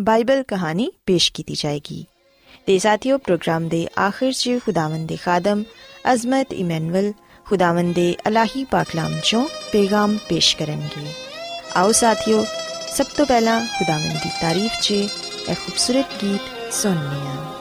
Bible 0.00 0.42
ਕਹਾਣੀ 0.42 0.92
ਪੇਸ਼ 1.06 1.32
ਕੀਤੀ 1.32 1.54
ਜਾਏਗੀ। 1.54 2.04
ਤੇ 2.66 2.78
ਸਾਥੀਓ, 2.78 3.18
ਪ੍ਰੋਗਰਾਮ 3.18 3.68
ਦੇ 3.68 3.88
ਆਖਿਰ 3.98 4.32
'ਚ 4.32 4.50
ਖੁਦਾਵੰਦ 4.64 5.08
ਦੇ 5.08 5.16
ਖਾਦਮ 5.16 5.64
ਅਜ਼ਮਤ 6.12 6.52
ਇਮਨੁਅਲ, 6.52 7.12
ਖੁਦਾਵੰਦ 7.46 7.94
ਦੇ 7.94 8.16
ਅਲਾਹੀ 8.28 8.64
ਪਾਕਲਾਮ 8.64 9.12
ਚੋਂ 9.24 9.48
ਪੇਗਾਮ 9.72 10.18
ਪੇਸ਼ 10.28 10.56
ਕਰਨਗੇ। 10.56 11.12
ਆਓ 11.76 11.92
ਸਾਥੀਓ, 11.92 12.46
ਸਭ 12.92 13.04
ਤੋਂ 13.16 13.26
ਪਹਿਲਾਂ 13.26 13.66
ਖੁਦਾਵੰਦ 13.66 14.12
ਦੀ 14.12 14.30
ਤਾਰੀਫ 14.40 14.70
'ਚ 14.82 14.90
ਇਹ 14.90 15.54
ਖੂਬਸੂਰਤ 15.54 16.06
ਗੀਤ 16.22 16.74
ਸੁਣਨੇ 16.74 17.28
ਆ 17.28 17.59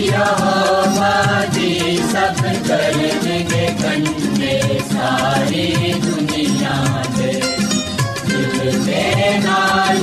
ਯਹੋਵਾ 0.00 1.44
ਜੀ 1.54 1.98
ਸਭ 2.12 2.42
ਕਰਨਗੇ 2.68 3.66
ਕੰਡੇ 3.82 4.60
ਸਾਰੀ 4.90 5.92
ਦੁਨੀਆ 5.94 7.02
ਦੇ 7.16 7.32
ਦਿਲ 8.28 8.84
ਦੇ 8.84 9.38
ਨਾਲ 9.38 9.97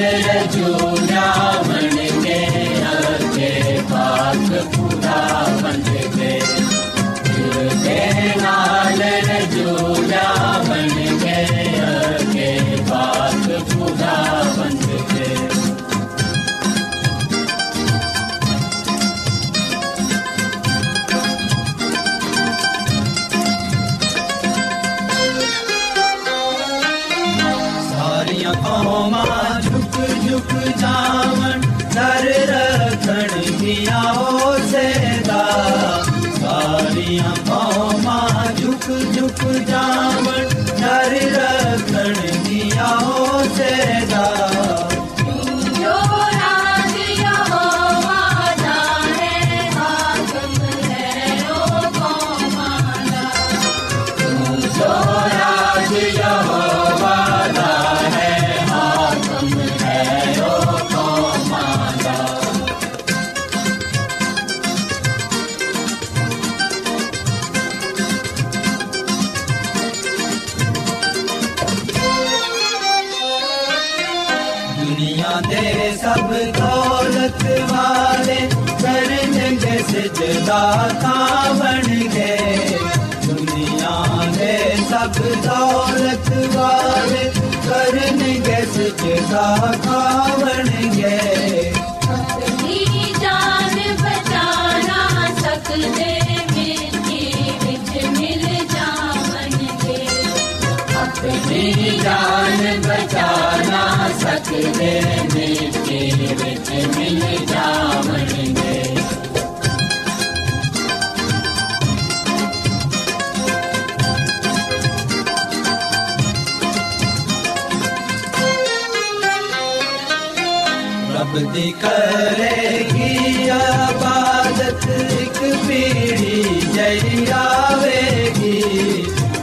ਕਰੇਗੀ 121.86 123.50
ਆਬਾਦਤ 123.50 124.86
ਇੱਕ 125.22 125.40
ਪੀੜੀ 125.68 126.62
ਜਈ 126.74 127.28
ਆਵੇਗੀ। 127.34 128.64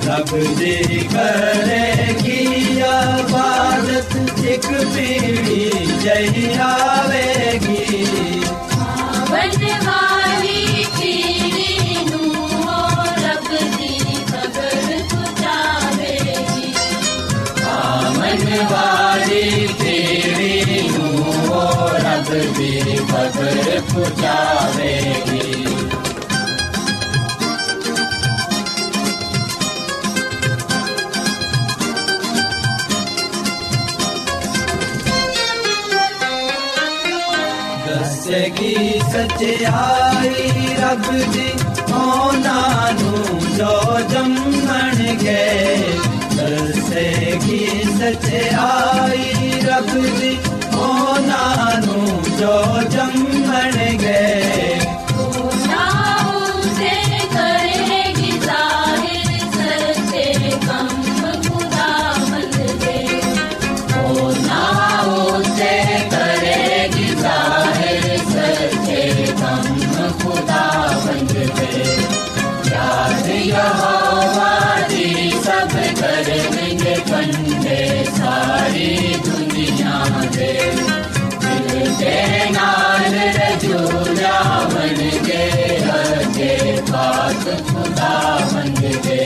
ਰੱਬ 0.06 0.56
ਦੀ 0.58 1.08
ਕਰੇਗੀ 1.12 2.80
ਆਬਾਦਤ 2.80 4.40
ਇੱਕ 4.44 4.66
ਪੀੜੀ 4.66 5.70
ਜਈ 6.04 6.56
ਆਵੇਗੀ। 6.60 8.08
ਬਨਵਾ 9.30 10.01
ਖਬਰ 23.12 23.80
ਪੁਚਾਵੇਗੀ। 23.88 25.64
ਦੱਸੇਗੀ 37.86 39.00
ਸਚਿਆਈ 39.10 40.74
ਰੱਬ 40.80 41.10
ਦੀ, 41.32 41.50
ਉਹਨਾਂ 41.92 42.92
ਨੂੰ 42.92 43.40
ਜੋ 43.56 43.98
ਜੰਮਣ 44.12 45.04
ਗਏ 45.22 45.76
ਦੱਸੇਗੀ 46.36 47.66
ਸਚਿਆਈ 47.98 49.60
ਰੱਬ 49.66 49.92
ਦੀ 50.20 50.36
चड 52.38 52.96
ग 54.02 54.81
के। 88.66 89.20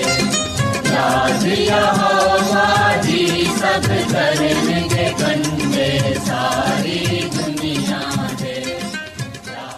याद 0.96 1.44
यहोवा 1.46 2.96
जी 3.02 3.44
सब 3.46 3.86
करेंगे 4.12 5.10
कंधे, 5.12 6.14
सारी 6.14 7.30
दुनिया 7.30 8.00
दे 8.34 8.76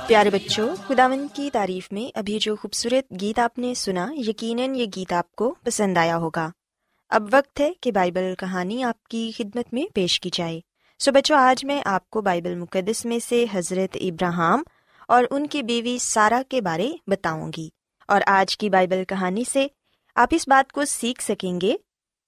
प्यारे 0.09 0.31
बच्चों 0.31 0.77
खुदावन 0.77 1.27
की 1.29 1.51
तारीफ़ 1.51 1.89
में 1.93 2.13
अभी 2.17 2.39
जो 2.39 2.57
खूबसूरत 2.57 3.05
गीत 3.13 3.39
आपने 3.39 3.75
सुना, 3.75 4.11
यकीनन 4.15 4.75
ये 4.75 4.87
गीत 4.87 5.13
आपको 5.13 5.57
पसंद 5.67 5.99
आया 5.99 6.15
होगा। 6.15 6.53
अब 7.11 7.35
वक्त 7.35 7.61
है 7.61 7.77
कि 7.83 7.93
बाइबल 7.93 8.35
कहानी 8.39 8.83
आपकी 8.83 9.33
खिदमत 9.33 9.65
में 9.75 9.89
पेश 9.95 10.19
की 10.19 10.31
जाए। 10.35 10.63
सो 10.99 11.13
बच्चों, 11.13 11.39
आज 11.39 11.65
मैं 11.65 11.83
आपको 11.87 12.23
बाइबल 12.23 12.57
मुकदस 12.57 13.07
में 13.07 13.21
से 13.21 13.47
हज़रत 13.47 13.97
इब्राहिम 13.97 14.65
और 15.11 15.25
उनकी 15.25 15.63
बीवी 15.63 15.99
सारा 15.99 16.43
के 16.43 16.61
बारे 16.61 16.99
बताऊँगी। 17.09 17.73
और 18.09 18.23
आज 18.29 18.55
की 18.55 18.69
बाइबल 18.71 19.05
कहानी 19.05 19.45
से 19.45 19.71
आप 20.17 20.33
इस 20.35 20.49
बात 20.49 20.71
को 20.71 20.85
सीख 20.85 21.21
सकेंगे 21.21 21.79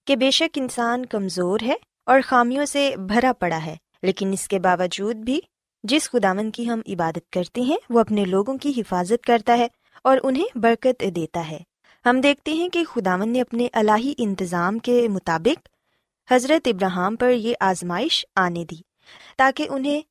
कि 0.06 0.16
बेशक 0.16 0.58
इंसान 0.58 1.04
कमज़ोर 1.04 1.60
है 1.60 1.78
और 2.08 2.22
खामियों 2.22 2.64
से 2.64 2.96
भरा 2.98 3.32
पड़ा 3.34 3.56
है, 3.58 3.78
लेकिन 4.04 4.32
इसके 4.32 4.58
बावजूद 4.58 5.24
भी 5.24 5.42
जिस 5.84 6.08
खुदावन 6.08 6.50
की 6.50 6.64
हम 6.64 6.82
इबादत 6.86 7.22
करते 7.32 7.62
हैं, 7.62 7.78
वो 7.90 8.00
अपने 8.00 8.24
लोगों 8.26 8.56
की 8.58 8.70
हिफाजत 8.72 9.24
करता 9.24 9.54
है 9.54 9.70
और 10.04 10.18
उन्हें 10.20 10.46
बरकत 10.56 11.04
देता 11.04 11.40
है। 11.42 11.64
हम 12.04 12.20
देखते 12.20 12.54
हैं 12.54 12.68
कि 12.70 12.82
खुदावन 12.84 13.28
ने 13.28 13.40
अपने 13.40 13.66
अलाही 13.74 14.10
इंतज़ाम 14.12 14.78
के 14.78 15.06
मुताबिक 15.08 15.58
हज़रत 16.28 16.66
इब्राहिम 16.68 17.16
पर 17.16 17.30
ये 17.30 17.54
आजमाइश 17.54 18.24
आने 18.38 18.64
दी, 18.64 18.82
ताकि 19.38 19.66
उन्हें 19.68 20.02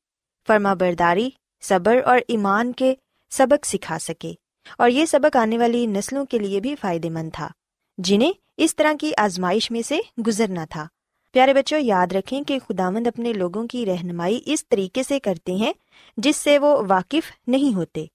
फर्माबरदारी, 0.48 1.32
सब्र 1.62 2.00
और 2.02 2.24
ईमान 2.30 2.72
के 2.72 2.96
सबक 3.32 3.64
सिखा 3.64 3.98
सके। 4.00 4.36
और 4.80 4.90
ये 4.90 5.06
सबक 5.06 5.36
आने 5.36 5.58
वाली 5.58 5.86
नस्लों 5.86 6.24
के 6.24 6.38
लिए 6.38 6.60
भी 6.60 6.74
फ़ायदेमंद 6.74 7.32
था, 7.38 7.52
जिन्हें 7.98 8.34
इस 8.58 8.76
तरह 8.76 8.94
की 8.94 9.12
आजमाइश 9.12 9.70
में 9.72 9.82
से 9.82 10.02
गुजरना 10.20 10.66
था। 10.66 10.88
प्यारे 11.34 11.54
बच्चों, 11.54 11.78
याद 11.80 12.12
रखें 12.12 12.44
कि 12.44 12.58
खुदावंद 12.58 13.08
अपने 13.08 13.32
लोगों 13.32 13.66
की 13.66 13.84
रहनुमाई 13.84 14.36
इस 14.36 14.64
तरीके 14.70 15.02
से 15.02 15.18
करते 15.18 15.56
हैं, 15.56 15.74
जिससे 16.18 16.58
वो 16.58 16.82
वाकिफ 16.82 17.30
नहीं 17.48 17.72
होते। 17.72 18.08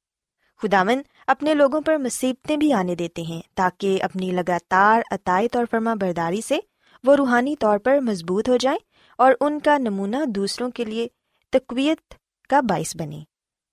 खुदावंद 0.62 1.04
अपने 1.28 1.54
लोगों 1.54 1.82
पर 1.82 1.98
मुसीबतें 1.98 2.58
भी 2.60 2.72
आने 2.72 2.96
देते 2.96 3.24
हैं, 3.24 3.42
ताकि 3.58 3.98
अपनी 4.00 4.32
लगातार 4.32 5.04
अतायत 5.12 5.56
और 5.58 5.66
फर्मा 5.66 5.96
बरदारी 5.96 6.42
से 6.42 6.62
वो 7.04 7.16
रूहानी 7.16 7.56
तौर 7.56 7.78
पर 7.78 8.00
मज़बूत 8.00 8.50
हो 8.50 8.58
जाएँ 8.58 8.80
और 9.20 9.34
उनका 9.34 9.78
नमूना 9.78 10.26
दूसरों 10.26 10.70
के 10.70 10.86
लिए 10.86 11.10
तकवीत 11.54 12.16
का 12.50 12.62
बाइस 12.62 12.96
बने। 12.98 13.26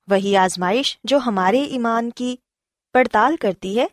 वही 0.09 0.35
आजमाइश 0.35 0.99
जो 1.07 1.19
हमारे 1.19 1.63
ईमान 1.65 2.11
की 2.11 2.39
पड़ताल 2.95 3.37
करती 3.37 3.75
है, 3.75 3.89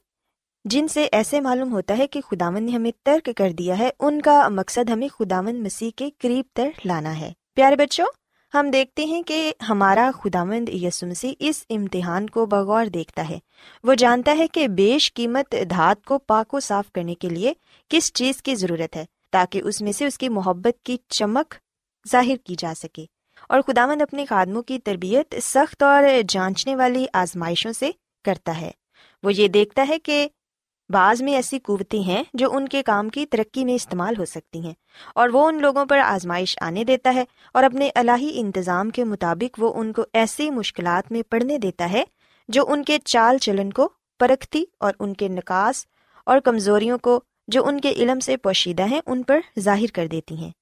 जिनसे 0.66 1.06
ऐसे 1.06 1.40
मालूम 1.42 1.70
होता 1.70 1.94
है 1.94 2.08
कि 2.08 2.22
खुदावन 2.22 2.64
ने 2.64 2.72
हमें 2.72 2.92
तर्क 3.06 3.30
कर 3.30 3.52
दिया 3.54 3.76
है, 3.76 3.94
उनका 4.00 4.48
मकसद 4.50 4.90
हमें 4.90 5.10
खुदावन 5.10 5.62
मसीह 5.62 5.92
के 5.98 6.10
करीब 6.22 6.46
तर 6.56 6.74
लाना 6.86 7.12
है। 7.12 7.34
प्यारे 7.56 7.76
बच्चों, 7.76 8.08
हम 8.54 8.70
देखते 8.72 9.06
हैं 9.06 9.24
कि 9.24 9.54
हमारा 9.62 10.12
खुदावंद 10.12 10.70
यसु 10.74 11.08
मसीह 11.08 11.48
इस 11.48 11.66
इम्तिहान 11.70 12.28
को 12.28 12.46
बगौर 12.46 12.90
देखता 12.90 13.24
है। 13.24 13.40
वो 13.84 13.96
जानता 13.96 14.32
है 14.32 14.48
कि 14.48 14.68
बेश 14.70 15.08
कीमत 15.10 15.56
धात 15.68 16.06
को 16.06 16.18
पाको 16.18 16.60
साफ़ 16.60 16.90
करने 16.96 17.14
के 17.14 17.30
लिए 17.30 17.56
किस 17.92 18.12
चीज़ 18.14 18.42
की 18.42 18.56
ज़रूरत 18.56 18.96
है, 18.96 19.06
ताकि 19.34 19.60
उसमें 19.62 19.92
से 19.92 20.08
उसकी 20.08 20.30
मोहब्बत 20.30 20.78
की 20.86 21.00
चमक 21.12 21.56
ज़ाहिर 22.06 22.40
की 22.46 22.56
जा 22.56 22.74
सके। 22.74 23.08
और 23.52 23.62
खुदावंद 23.62 24.02
अपने 24.02 24.26
खादमों 24.26 24.62
की 24.62 24.78
तरबियत 24.78 25.40
सख्त 25.42 25.84
और 25.84 26.22
जांचने 26.24 26.76
वाली 26.76 27.06
आजमाइशों 27.16 27.72
से 27.72 27.94
करता 28.26 28.52
है। 28.52 28.74
वो 29.24 29.30
ये 29.30 29.48
देखता 29.50 29.84
है 29.84 29.98
कि 30.00 30.30
बाज 30.90 31.22
में 31.22 31.32
ऐसी 31.34 31.60
कुवतें 31.60 32.02
हैं 32.04 32.26
जो 32.36 32.50
उनके 32.50 32.82
काम 32.82 33.10
की 33.10 33.26
तरक्की 33.26 33.64
में 33.66 33.74
इस्तेमाल 33.74 34.16
हो 34.16 34.26
सकती 34.26 34.62
हैं 34.62 34.76
और 35.18 35.32
वो 35.32 35.46
उन 35.48 35.60
लोगों 35.60 35.86
पर 35.86 36.00
आजमाइश 36.00 36.56
आने 36.62 36.86
देता 36.86 37.10
है 37.10 37.26
और 37.56 37.64
अपने 37.64 37.90
अलाही 37.90 38.30
इंतज़ाम 38.30 38.90
के 38.90 39.04
मुताबिक 39.04 39.60
वो 39.60 39.70
उनको 39.82 40.06
ऐसी 40.16 40.50
मुश्किलात 40.50 41.12
में 41.12 41.22
पड़ने 41.24 41.58
देता 41.58 41.86
है 41.86 42.06
जो 42.50 42.64
उनके 42.64 42.98
चाल 42.98 43.38
चलन 43.38 43.72
को 43.72 43.92
परखती 44.20 44.68
और 44.82 44.96
उनके 45.00 45.30
नकास 45.30 45.88
और 46.28 46.40
कमज़ोरियों 46.40 46.98
को 46.98 47.24
जो 47.50 47.64
उनके 47.64 47.90
इलम 47.90 48.20
से 48.20 48.38
पोशीदा 48.38 48.86
हैं 48.86 49.02
उन 49.08 49.24
पर 49.24 49.44
ज़ाहिर 49.60 49.92
कर 49.92 50.08
देती 50.08 50.36
हैं 50.36 50.54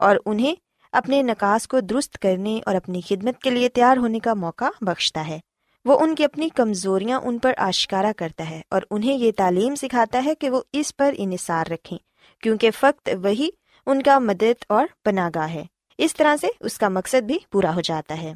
और 0.00 0.16
उन्हें 0.26 0.56
अपने 0.92 1.22
नकास 1.22 1.66
को 1.66 1.80
दुरुस्त 1.80 2.16
करने 2.16 2.60
और 2.68 2.74
अपनी 2.74 3.02
खिदमत 3.02 3.38
के 3.42 3.50
लिए 3.50 3.68
तैयार 3.68 3.98
होने 3.98 4.18
का 4.18 4.34
मौका 4.34 4.70
बख्शता 4.82 5.20
है। 5.20 5.40
वो 5.86 5.94
उनकी 5.96 6.24
अपनी 6.24 6.48
कमजोरियाँ 6.50 7.20
उन 7.20 7.38
पर 7.38 7.54
आश्कारा 7.60 8.12
करता 8.12 8.44
है 8.44 8.62
और 8.72 8.86
उन्हें 8.90 9.14
ये 9.14 9.32
तालीम 9.32 9.74
सिखाता 9.74 10.18
है 10.18 10.34
कि 10.34 10.48
वो 10.48 10.64
इस 10.74 10.90
पर 10.90 11.14
इनिसार 11.16 11.68
रखें, 11.68 11.98
क्योंकि 12.42 12.70
फ़क्त 12.70 13.14
वही 13.16 13.52
उनका 13.86 14.18
मदद 14.20 14.64
और 14.70 14.88
पनागा 15.04 15.44
है। 15.46 15.66
इस 15.98 16.14
तरह 16.14 16.36
से 16.36 16.52
उसका 16.62 16.88
मकसद 16.90 17.24
भी 17.24 17.40
पूरा 17.52 17.70
हो 17.70 17.80
जाता 17.80 18.14
है। 18.14 18.34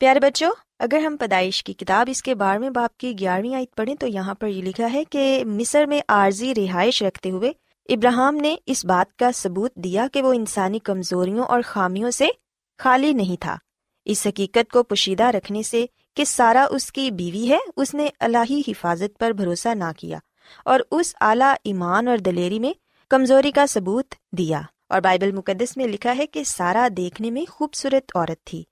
प्यारे 0.00 0.20
बच्चों, 0.20 0.50
अगर 0.80 1.00
हम 1.00 1.16
पैदाइश 1.16 1.60
की 1.60 1.72
किताब 1.72 2.08
इसके 2.08 2.34
बारहवें 2.34 2.72
बाप 2.72 2.90
की 3.00 3.12
ग्यारहवीं 3.14 3.54
आयत 3.54 3.68
पढ़ें 3.76 3.96
तो 3.96 4.06
यहाँ 4.06 4.34
पर 4.34 4.48
ये 4.48 4.60
लिखा 4.62 4.86
है 4.86 5.04
कि 5.06 5.44
मिस्र 5.46 5.86
में 5.86 6.02
आर्जी 6.10 6.52
रिहाइश 6.52 7.02
रखते 7.02 7.28
हुए 7.28 7.54
इब्राहिम 7.88 8.34
ने 8.34 8.52
इस 8.68 8.84
बात 8.86 9.10
का 9.18 9.30
सबूत 9.32 9.72
दिया 9.78 10.06
कि 10.06 10.22
वो 10.22 10.32
इंसानी 10.32 10.78
कमजोरियों 10.80 11.46
और 11.46 11.62
खामियों 11.62 12.10
से 12.10 12.32
खाली 12.80 13.12
नहीं 13.14 13.36
था। 13.36 13.58
इस 14.06 14.26
हकीकत 14.26 14.70
को 14.70 14.82
पोशीदा 14.82 15.30
रखने 15.30 15.62
से 15.62 15.88
कि 16.18 16.24
सारा 16.26 16.66
उसकी 16.68 17.10
बीवी 17.12 17.44
है, 17.46 17.60
उसने 17.76 18.08
अलाही 18.20 18.60
हिफाजत 18.60 19.14
पर 19.20 19.32
भरोसा 19.32 19.74
ना 19.76 19.90
किया 19.92 20.20
और 20.66 20.86
उस 20.92 21.14
आला 21.22 21.54
ईमान 21.66 22.08
और 22.08 22.20
दलेरी 22.20 22.58
में 22.58 22.74
कमज़ोरी 23.10 23.50
का 23.50 23.66
सबूत 23.66 24.14
दिया। 24.34 24.66
और 24.92 25.00
बाइबल 25.00 25.32
मुकदस 25.32 25.76
में 25.78 25.86
लिखा 25.86 26.12
है 26.12 26.26
कि 26.26 26.44
सारा 26.46 26.88
देखने 26.90 27.30
में 27.30 27.44
खूबसूरत 27.46 28.16
औरत 28.16 28.38
थी। 28.52 28.64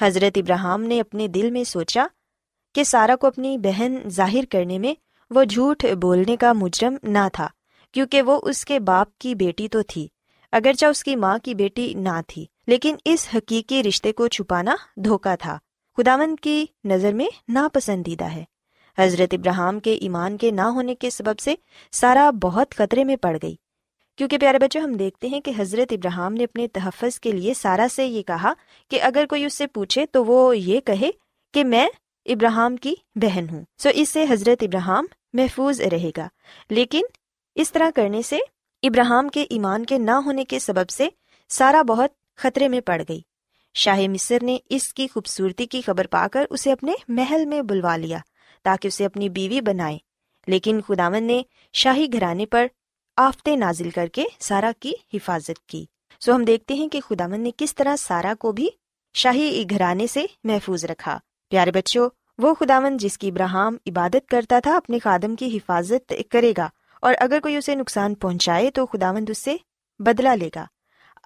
हज़रत 0.00 0.36
इब्राहिम 0.38 0.80
ने 0.82 0.98
अपने 0.98 1.26
दिल 1.28 1.50
में 1.50 1.62
सोचा 1.64 2.08
कि 2.74 2.84
सारा 2.84 3.16
को 3.16 3.26
अपनी 3.26 3.56
बहन 3.58 4.00
ज़ाहिर 4.08 4.44
करने 4.44 4.78
में 4.78 4.96
वो 5.30 5.44
झूठ 5.44 5.86
बोलने 5.96 6.36
का 6.36 6.52
मुजरम 6.54 6.98
ना 7.06 7.28
था, 7.28 7.50
क्योंकि 7.94 8.20
वो 8.22 8.36
उसके 8.44 8.78
बाप 8.80 9.12
की 9.20 9.34
बेटी 9.34 9.68
तो 9.68 9.82
थी, 9.84 10.10
अगरचा 10.52 10.90
उसकी 10.90 11.16
माँ 11.16 11.38
की 11.38 11.54
बेटी 11.54 11.94
ना 11.96 12.20
थी, 12.22 12.48
लेकिन 12.68 12.98
इस 13.06 13.28
हकीकी 13.34 13.82
रिश्ते 13.82 14.12
को 14.12 14.28
छुपाना 14.28 14.78
धोखा 14.98 15.36
था। 15.36 15.58
खुदावंद 15.98 16.38
की 16.40 16.68
नज़र 16.86 17.12
में 17.14 17.28
नापसंदीदा 17.50 18.26
है। 18.26 18.46
हज़रत 18.98 19.34
इब्राहिम 19.34 19.78
के 19.80 19.92
ईमान 20.02 20.36
के 20.36 20.50
ना 20.52 20.64
होने 20.68 20.94
के 20.94 21.10
सबब 21.10 21.36
से 21.36 21.56
सारा 21.92 22.30
बहुत 22.30 22.72
खतरे 22.72 23.04
में 23.04 23.16
पड़ 23.16 23.36
गई। 23.36 23.58
क्योंकि 24.18 24.38
प्यारे 24.38 24.58
बच्चों, 24.58 24.82
हम 24.82 24.96
देखते 24.96 25.28
हैं 25.28 25.40
कि 25.40 25.52
हज़रत 25.52 25.92
इब्राहिम 25.92 26.32
ने 26.32 26.44
अपने 26.44 26.66
तहफ़ 26.68 27.18
के 27.18 27.32
लिए 27.32 27.54
सारा 27.54 27.86
से 27.88 28.04
ये 28.04 28.22
कहा 28.22 28.54
कि 28.90 28.98
अगर 28.98 29.26
कोई 29.26 29.46
उससे 29.46 29.66
पूछे 29.66 30.06
तो 30.06 30.22
वो 30.24 30.52
ये 30.52 30.80
कहे 30.80 31.12
कि 31.54 31.64
मैं 31.64 31.88
इब्राहिम 32.26 32.76
की 32.76 32.96
बहन 33.18 33.48
हूँ। 33.48 33.64
सो 33.78 33.90
इससे 33.90 34.24
हज़रत 34.24 34.62
इब्राहिम 34.62 35.08
महफूज 35.34 35.80
रहेगा। 35.82 36.28
लेकिन 36.70 37.04
इस 37.56 37.72
तरह 37.72 37.90
करने 37.90 38.22
से 38.22 38.42
इब्राहिम 38.82 39.28
के 39.28 39.46
ईमान 39.52 39.84
के 39.84 39.98
ना 39.98 40.16
होने 40.16 40.44
के 40.44 40.60
सबब 40.60 40.86
से 40.86 41.10
सारा 41.50 41.82
बहुत 41.82 42.14
खतरे 42.38 42.68
में 42.68 42.80
पड़ 42.82 43.02
गई। 43.02 43.24
शाह 43.74 44.08
मिस्र 44.08 44.42
ने 44.42 44.60
इसकी 44.70 45.06
खूबसूरती 45.06 45.66
की 45.66 45.82
खबर 45.82 46.06
पाकर 46.06 46.44
उसे 46.44 46.70
अपने 46.70 46.96
महल 47.10 47.46
में 47.46 47.66
बुलवा 47.66 47.96
लिया, 47.96 48.22
ताकि 48.64 48.88
उसे 48.88 49.04
अपनी 49.04 49.28
बीवी 49.28 49.60
बनाए। 49.60 50.00
लेकिन 50.48 50.80
खुदावन 50.80 51.24
ने 51.24 51.44
शाही 51.74 52.08
घराने 52.08 52.46
पर 52.46 52.70
आफते 53.18 53.56
नाजिल 53.56 53.90
करके 53.90 54.26
सारा 54.40 54.72
की 54.72 54.96
हिफाजत 55.12 55.58
की। 55.68 55.88
सो 56.20 56.32
हम 56.32 56.44
देखते 56.44 56.74
हैं 56.74 56.88
कि 56.88 57.00
खुदावन 57.00 57.40
ने 57.40 57.50
किस 57.50 57.74
तरह 57.74 57.96
सारा 57.96 58.34
को 58.34 58.52
भी 58.52 58.70
शाही 59.14 59.64
घराने 59.64 60.06
से 60.06 60.28
महफूज 60.46 60.84
रखा। 60.84 61.20
प्यारे 61.50 61.70
बच्चों, 61.70 62.08
वो 62.40 62.54
खुदावन 62.54 62.96
जिसकी 62.96 63.28
इब्राहिम 63.28 63.78
इबादत 63.86 64.26
करता 64.26 64.60
था 64.60 64.76
अपने 64.76 64.98
खादम 64.98 65.34
की 65.34 65.48
हिफाजत 65.48 66.16
करेगा, 66.30 66.70
और 67.02 67.14
अगर 67.14 67.40
कोई 67.40 67.56
उसे 67.56 67.74
नुकसान 67.74 68.14
पहुँचाए 68.14 68.70
तो 68.70 68.86
खुदावंद 68.86 69.30
उससे 69.30 69.60
बदला 70.00 70.34
लेगा। 70.34 70.68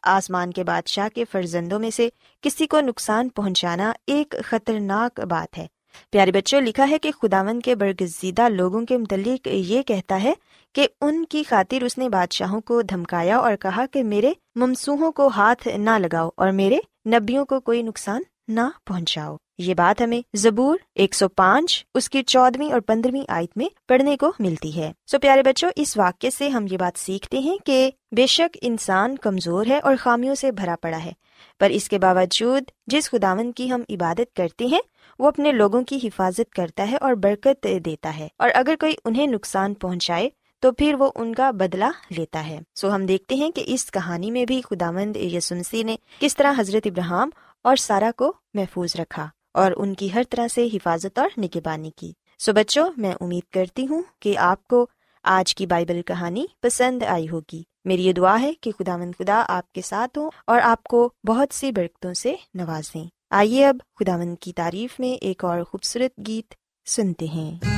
आसमान 0.04 0.52
के 0.52 0.64
बादशाह 0.64 1.08
के 1.08 1.24
फर्जंदों 1.24 1.78
में 1.78 1.90
से 1.90 2.12
किसी 2.42 2.66
को 2.66 2.80
नुकसान 2.80 3.28
पहुंचाना 3.28 3.94
एक 4.08 4.34
खतरनाक 4.34 5.20
बात 5.20 5.56
है। 5.56 5.68
प्यारे 6.12 6.32
बच्चों, 6.32 6.62
लिखा 6.62 6.84
है 6.84 6.98
कि 6.98 7.10
खुदावंद 7.10 7.62
के 7.62 7.74
बरगजीदा 7.74 8.48
लोगों 8.48 8.84
के 8.84 8.96
मुतलिक 8.96 9.46
ये 9.46 9.82
कहता 9.82 10.16
है 10.16 10.36
कि 10.74 10.88
उनकी 11.02 11.42
खातिर 11.42 11.84
उसने 11.84 12.08
बादशाहों 12.08 12.60
को 12.60 12.82
धमकाया 12.82 13.40
और 13.40 13.56
कहा 13.56 13.86
कि 13.86 14.02
मेरे 14.02 14.36
ममसूहों 14.56 15.10
को 15.10 15.28
हाथ 15.28 15.68
ना 15.68 15.98
लगाओ 15.98 16.32
और 16.38 16.52
मेरे 16.52 16.82
नबियों 17.06 17.44
को 17.44 17.60
कोई 17.60 17.82
नुकसान 17.82 18.24
ना 18.48 18.72
पहुंचाओ। 18.86 19.36
ये 19.60 19.74
बात 19.74 20.00
हमें 20.02 20.22
जबूर 20.36 20.80
105 20.96 21.84
उसकी 21.94 22.22
चौदहवीं 22.24 22.70
और 22.72 22.80
पंद्रहवीं 22.80 23.24
आयत 23.30 23.56
में 23.56 23.70
पढ़ने 23.88 24.16
को 24.16 24.32
मिलती 24.40 24.70
है। 24.70 24.92
सो 25.06 25.18
प्यारे 25.18 25.42
बच्चों, 25.42 25.70
इस 25.76 25.96
वाक्य 25.96 26.30
से 26.30 26.48
हम 26.48 26.68
ये 26.68 26.76
बात 26.76 26.96
सीखते 26.96 27.40
हैं 27.40 27.58
कि 27.66 27.92
बेशक 28.14 28.50
इंसान 28.62 29.16
कमज़ोर 29.16 29.68
है 29.68 29.80
और 29.80 29.96
खामियों 29.96 30.34
से 30.34 30.50
भरा 30.52 30.74
पड़ा 30.76 30.98
है, 30.98 31.14
पर 31.60 31.70
इसके 31.72 31.98
बावजूद 31.98 32.70
जिस 32.88 33.08
खुदावन 33.08 33.52
की 33.52 33.68
हम 33.68 33.84
इबादत 33.90 34.30
करते 34.36 34.66
हैं, 34.66 34.82
वो 35.20 35.28
अपने 35.28 35.52
लोगों 35.52 35.82
की 35.82 35.98
हिफाजत 35.98 36.52
करता 36.52 36.82
है 36.84 36.98
और 36.98 37.14
बरकत 37.16 37.66
देता 37.66 38.10
है। 38.10 38.30
और 38.40 38.50
अगर 38.50 38.76
कोई 38.76 38.96
उन्हें 39.04 39.26
नुकसान 39.28 39.74
पहुँचाए 39.76 40.30
तो 40.62 40.70
फिर 40.70 40.94
वो 40.96 41.06
उनका 41.16 41.50
बदला 41.52 41.92
लेता 42.12 42.40
है। 42.40 42.60
सो 42.76 42.88
हम 42.88 43.04
देखते 43.06 43.36
हैं 43.36 43.50
कि 43.52 43.60
इस 43.72 43.88
कहानी 43.90 44.30
में 44.30 44.44
भी 44.46 44.60
खुदामंद 44.60 45.16
यसुमसी 45.16 45.82
ने 45.84 45.98
किस 46.20 46.36
तरह 46.36 46.50
हज़रत 46.52 46.86
इब्राहिम 46.86 47.30
और 47.64 47.76
सारा 47.76 48.10
को 48.10 48.36
महफूज 48.56 48.96
रखा 48.96 49.30
और 49.56 49.72
उनकी 49.72 50.08
हर 50.08 50.24
तरह 50.24 50.48
से 50.48 50.62
हिफाजत 50.62 51.18
और 51.18 51.30
निगेबानी 51.38 51.92
की। 51.98 52.14
सो 52.38 52.52
बच्चों, 52.52 52.90
मैं 52.98 53.14
उम्मीद 53.14 53.44
करती 53.52 53.84
हूँ 53.84 54.04
कि 54.22 54.34
आपको 54.34 54.90
आज 55.24 55.52
की 55.52 55.66
बाइबल 55.66 56.02
कहानी 56.02 56.48
पसंद 56.62 57.04
आई 57.04 57.26
होगी। 57.26 57.66
मेरी 57.86 58.02
ये 58.02 58.12
दुआ 58.12 58.36
है 58.36 58.54
कि 58.54 58.70
खुदामंद 58.70 59.14
खुदा 59.14 59.36
आपके 59.36 59.82
साथ 59.82 60.08
हो 60.18 60.32
और 60.48 60.60
आपको 60.60 61.14
बहुत 61.24 61.52
सी 61.52 61.72
बरकतों 61.72 62.12
से 62.12 62.38
नवाजें। 62.56 63.10
आइए 63.32 63.62
अब 63.62 63.82
खुदावंद 63.98 64.38
की 64.42 64.52
तारीफ़ 64.52 64.96
में 65.00 65.18
एक 65.18 65.44
और 65.44 65.64
खूबसूरत 65.64 66.12
गीत 66.20 66.54
सुनते 66.86 67.26
हैं। 67.26 67.77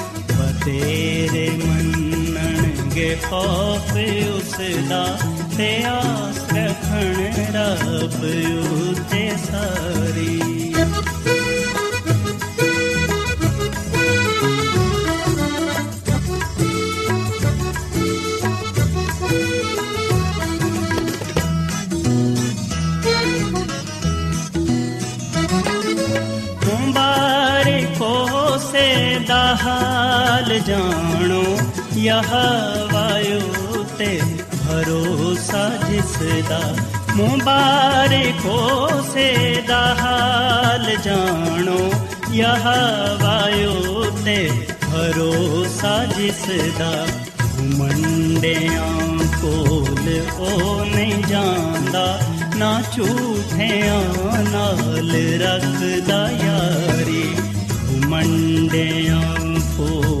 ਤੇਰੇ 0.65 1.49
ਮੰਨਣਗੇ 1.49 3.17
ਖੌਫ 3.29 3.91
ਉਸ 4.35 4.55
ਦਾ 4.89 5.17
ਤੇ 5.57 5.83
ਆਸ 5.85 6.39
ਰੱਖਣ 6.53 7.21
ਰੱਬ 7.53 8.23
ਉਤੇ 8.89 9.29
ਸਾਰੀ। 9.51 10.39
ਹਾਲ 30.51 30.59
ਜਾਣੋ 30.59 31.43
ਯਹਵਾਯੋ 31.97 33.83
ਤੇ 33.97 34.19
ਭਰੋਸਾ 34.53 35.69
ਜਿਸ 35.89 36.15
ਦਾ 36.49 36.59
ਮੁਬਾਰਕੋ 37.15 38.57
ਸੇ 39.13 39.55
ਦਾ 39.67 39.79
ਹਾਲ 39.99 40.91
ਜਾਣੋ 41.05 41.79
ਯਹਵਾਯੋ 42.33 44.03
ਤੇ 44.25 44.37
ਭਰੋਸਾ 44.85 45.95
ਜਿਸ 46.17 46.45
ਦਾ 46.79 47.07
ਮੰਡਿਆਂ 47.77 49.17
ਕੋਲ 49.41 50.09
ਉਹ 50.39 50.85
ਨਹੀਂ 50.85 51.23
ਜਾਂਦਾ, 51.23 52.19
ਨਾ 52.57 52.81
ਝੂਠਿਆਂ 52.95 54.43
ਨਾਲ 54.51 55.11
ਰੱਖਦਾ 55.41 56.27
ਯਾਰੀ 56.43 57.23
ਮੰਡਿਆਂ 58.07 59.21
ਕੋਲ 59.77 60.20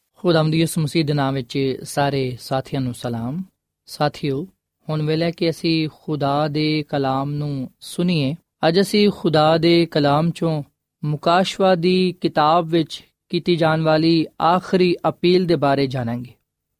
ਖੁਦਾਮ 0.21 0.51
ਦੀ 0.51 0.59
ਯਿਸੂ 0.59 0.81
ਮਸੀਹ 0.81 1.05
ਦੇ 1.05 1.13
ਨਾਮ 1.13 1.33
ਵਿੱਚ 1.33 1.79
ਸਾਰੇ 1.83 2.37
ਸਾਥੀਆਂ 2.41 2.81
ਨੂੰ 2.81 2.93
ਸਲਾਮ। 2.93 3.43
ਸਾਥਿਓ, 3.85 4.47
ਹੁਣ 4.89 5.01
ਵੇਲੇ 5.01 5.31
ਕਿ 5.31 5.49
ਅਸੀਂ 5.49 5.89
ਖੁਦਾ 6.01 6.47
ਦੇ 6.47 6.83
ਕਲਾਮ 6.83 7.31
ਨੂੰ 7.31 7.71
ਸੁਣੀਏ, 7.79 8.35
ਅੱਜ 8.67 8.79
ਅਸੀਂ 8.79 9.09
ਖੁਦਾ 9.09 9.57
ਦੇ 9.57 9.85
ਕਲਾਮ 9.85 10.31
ਚੋਂ 10.31 10.63
ਮੁਕਾਸ਼ਵਾ 11.05 11.75
ਦੀ 11.75 12.15
ਕਿਤਾਬ 12.21 12.67
ਵਿੱਚ 12.67 13.03
ਕੀਤੀ 13.29 13.55
ਜਾਣ 13.55 13.81
ਵਾਲੀ 13.81 14.25
ਆਖਰੀ 14.41 14.95
ਅਪੀਲ 15.09 15.45
ਦੇ 15.45 15.55
ਬਾਰੇ 15.55 15.87
ਜਾਣਾਂਗੇ। 15.87 16.31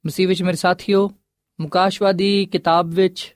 ਮਸੀਹ 0.05 0.27
ਵਿੱਚ 0.27 0.43
ਮੇਰੇ 0.43 0.57
ਸਾਥੀਓ, 0.57 1.11
ਮੁਕਾਸ਼ਵਾ 1.61 2.11
ਦੀ 2.11 2.45
ਕਿਤਾਬ 2.45 2.89
ਵਿੱਚ 2.89 3.35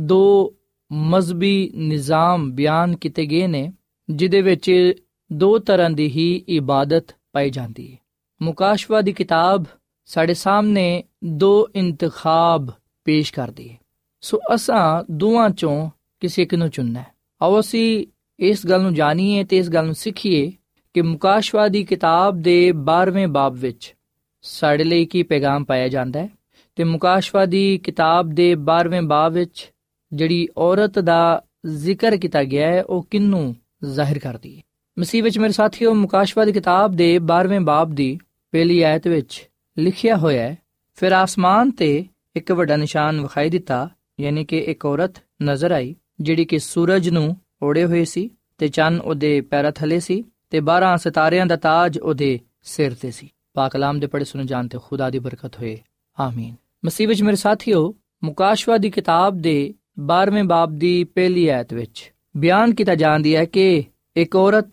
ਦੋ 0.00 0.54
ਮਜ਼ਬੀ 0.92 1.72
ਨਿਜ਼ਾਮ 1.74 2.52
ਬਿਆਨ 2.52 2.96
ਕੀਤੇ 2.96 3.26
ਗਏ 3.26 3.46
ਨੇ 3.46 3.72
ਜਿਦੇ 4.10 4.40
ਵਿੱਚ 4.40 4.92
ਦੋ 5.32 5.58
ਤਰ੍ਹਾਂ 5.58 5.90
ਦੀ 5.90 6.06
ਹੀ 6.06 6.44
ਇਬਾਦਤ 6.48 7.04
ਪਾਈ 7.32 7.50
ਜਾਂਦੀ 7.50 7.92
ਹੈ। 7.92 7.98
ਮੁਕਾਸ਼ਵਾ 8.42 9.00
ਦੀ 9.00 9.12
ਕਿਤਾਬ 9.12 9.64
ਸਾਡੇ 10.04 10.34
ਸਾਹਮਣੇ 10.34 11.04
ਦੋ 11.24 11.68
ਇੰਤਖਾਬ 11.74 12.68
ਪੇਸ਼ 13.04 13.32
ਕਰਦੀ 13.34 13.70
ਹੈ। 13.70 13.78
ਸੋ 14.20 14.38
ਅਸਾਂ 14.54 15.12
ਦੋਵਾਂ 15.12 15.50
ਚੋਂ 15.50 15.90
ਕਿਸੇ 16.20 16.42
ਇੱਕ 16.42 16.54
ਨੂੰ 16.54 16.70
ਚੁਣਨਾ 16.70 17.00
ਹੈ। 17.00 17.06
ਆਓ 17.42 17.60
ਅਸੀਂ 17.60 18.06
ਇਸ 18.40 18.66
ਗੱਲ 18.66 18.82
ਨੂੰ 18.82 18.94
ਜਾਣੀਏ 18.94 19.44
ਤੇ 19.44 19.56
ਇਸ 19.56 19.68
ਗੱਲ 19.68 19.84
ਨੂੰ 19.84 19.94
ਸਿੱਖੀਏ 19.94 20.52
ਕਿ 20.94 21.02
ਮੁਕਾਸ਼ਵਾ 21.02 21.68
ਦੀ 21.68 21.84
ਕਿਤਾਬ 21.84 22.42
ਦੇ 22.42 22.72
12ਵੇਂ 22.72 23.28
ਬਾਬ 23.28 23.52
ਵਿੱਚ 23.52 23.94
ਸਾਡੇ 24.42 24.84
ਲਈ 24.84 25.04
ਕੀ 25.04 25.22
ਪੈਗਾਮ 25.22 25.64
ਪਾਇਆ 25.64 25.88
ਜਾਂਦਾ 25.88 26.20
ਹੈ 26.20 26.28
ਤੇ 26.76 26.84
ਮੁਕਾਸ਼ਵਾ 26.84 27.46
ਦੀ 27.46 27.78
ਕਿਤਾਬ 27.78 28.30
ਦੇ 28.30 28.54
12ਵੇਂ 28.54 29.02
ਬਾਬ 29.02 29.32
ਵਿੱਚ 29.32 29.72
ਜਿਹੜੀ 30.12 30.48
ਔਰਤ 30.56 30.98
ਦਾ 30.98 31.44
ਜ਼ਿਕਰ 31.66 32.16
ਕੀਤਾ 32.16 32.44
ਗਿਆ 32.44 32.68
ਹੈ, 32.68 32.84
ਉਹ 32.84 33.06
ਕਿੰਨੂੰ 33.10 33.56
ਜ਼ਾਹਿਰ 33.84 34.18
ਕਰਦੀ 34.18 34.56
ਹੈ? 34.56 34.62
ਮਸੀਹ 34.98 35.22
ਵਿੱਚ 35.22 35.38
ਮੇਰੇ 35.38 35.52
ਸਾਥੀਓ 35.52 35.94
ਮੁਕਾਸ਼ਵਾ 35.94 36.44
ਦੀ 36.44 36.52
ਕਿਤਾਬ 36.52 36.92
ਦੇ 36.92 37.18
12ਵੇਂ 37.18 37.60
ਬਾਬ 37.60 37.90
ਦੀ 37.90 38.18
ਪਹਿਲੀ 38.52 38.82
ਆਇਤ 38.82 39.08
ਵਿੱਚ 39.08 39.50
ਲਿਖਿਆ 39.78 40.16
ਹੋਇਆ 40.16 40.42
ਹੈ, 40.42 40.58
ਫਿਰ 40.94 41.12
ਆਸਮਾਨ 41.12 41.70
ਤੇ 41.70 42.06
ਇੱਕ 42.36 42.52
ਵੱਡਾ 42.52 42.76
ਨਿਸ਼ਾਨ 42.76 43.20
ਵਿਖਾਈ 43.20 43.50
ਦਿੱਤਾ, 43.50 43.90
ਯਾਨੀ 44.20 44.44
ਕਿ 44.44 44.58
ਇੱਕ 44.58 44.86
ਔਰਤ 44.86 45.12
ਨਜ਼ਰ 45.42 45.72
ਆਈ, 45.72 45.96
ਜਿਹੜੀ 46.20 46.44
ਕਿ 46.44 46.58
ਸੂਰਜ 46.58 47.08
ਨੂੰ 47.08 47.36
ਓੜੇ 47.62 47.84
ਹੋਏ 47.84 48.04
ਸੀ 48.04 48.30
ਤੇ 48.58 48.68
ਚੰਨ 48.68 49.00
ਉਹਦੇ 49.00 49.40
ਪੈਰਾਂ 49.40 49.72
ਥੱਲੇ 49.72 50.00
ਸੀ 50.00 50.24
ਤੇ 50.50 50.60
12 50.60 50.96
ਸਿਤਾਰਿਆਂ 50.96 51.46
ਦਾ 51.46 51.56
ਤਾਜ 51.56 51.98
ਉਹਦੇ 51.98 52.40
ਸਿਰ 52.62 52.94
ਤੇ 52.94 53.10
ਸੀ। 53.10 53.28
ਪਾਕ 53.54 53.72
ਕਲਾਮ 53.72 54.00
ਦੇ 54.00 54.06
ਪੜੇ 54.06 54.24
ਸੁਣ 54.24 54.46
ਜਾਣ 54.46 54.68
ਤੇ 54.68 54.78
ਖੁਦਾ 54.84 55.10
ਦੀ 55.10 55.18
ਬਰਕਤ 55.18 55.58
ਹੋਏ। 55.58 55.78
ਆਮੀਨ। 56.20 56.54
ਮਸੀਹ 56.84 57.08
ਵਿੱਚ 57.08 57.22
ਮੇਰੇ 57.22 57.36
ਸਾਥੀਓ, 57.36 57.94
ਮੁਕਾਸ਼ਵਾ 58.24 58.78
ਦੀ 58.78 58.90
ਕਿਤਾਬ 58.90 59.38
ਦੇ 59.38 59.74
12ਵੇਂ 60.00 60.44
ਬਾਬ 60.44 60.72
ਦੀ 60.72 61.04
ਪਹਿਲੀ 61.04 61.48
ਆਇਤ 61.48 61.74
ਵਿੱਚ 61.74 62.12
ਬਿਆਨ 62.36 62.74
ਕੀਤਾ 62.74 62.94
ਜਾਂਦੀ 62.94 63.36
ਹੈ 63.36 63.44
ਕਿ 63.44 63.84
ਇੱਕ 64.16 64.36
ਔਰਤ 64.36 64.70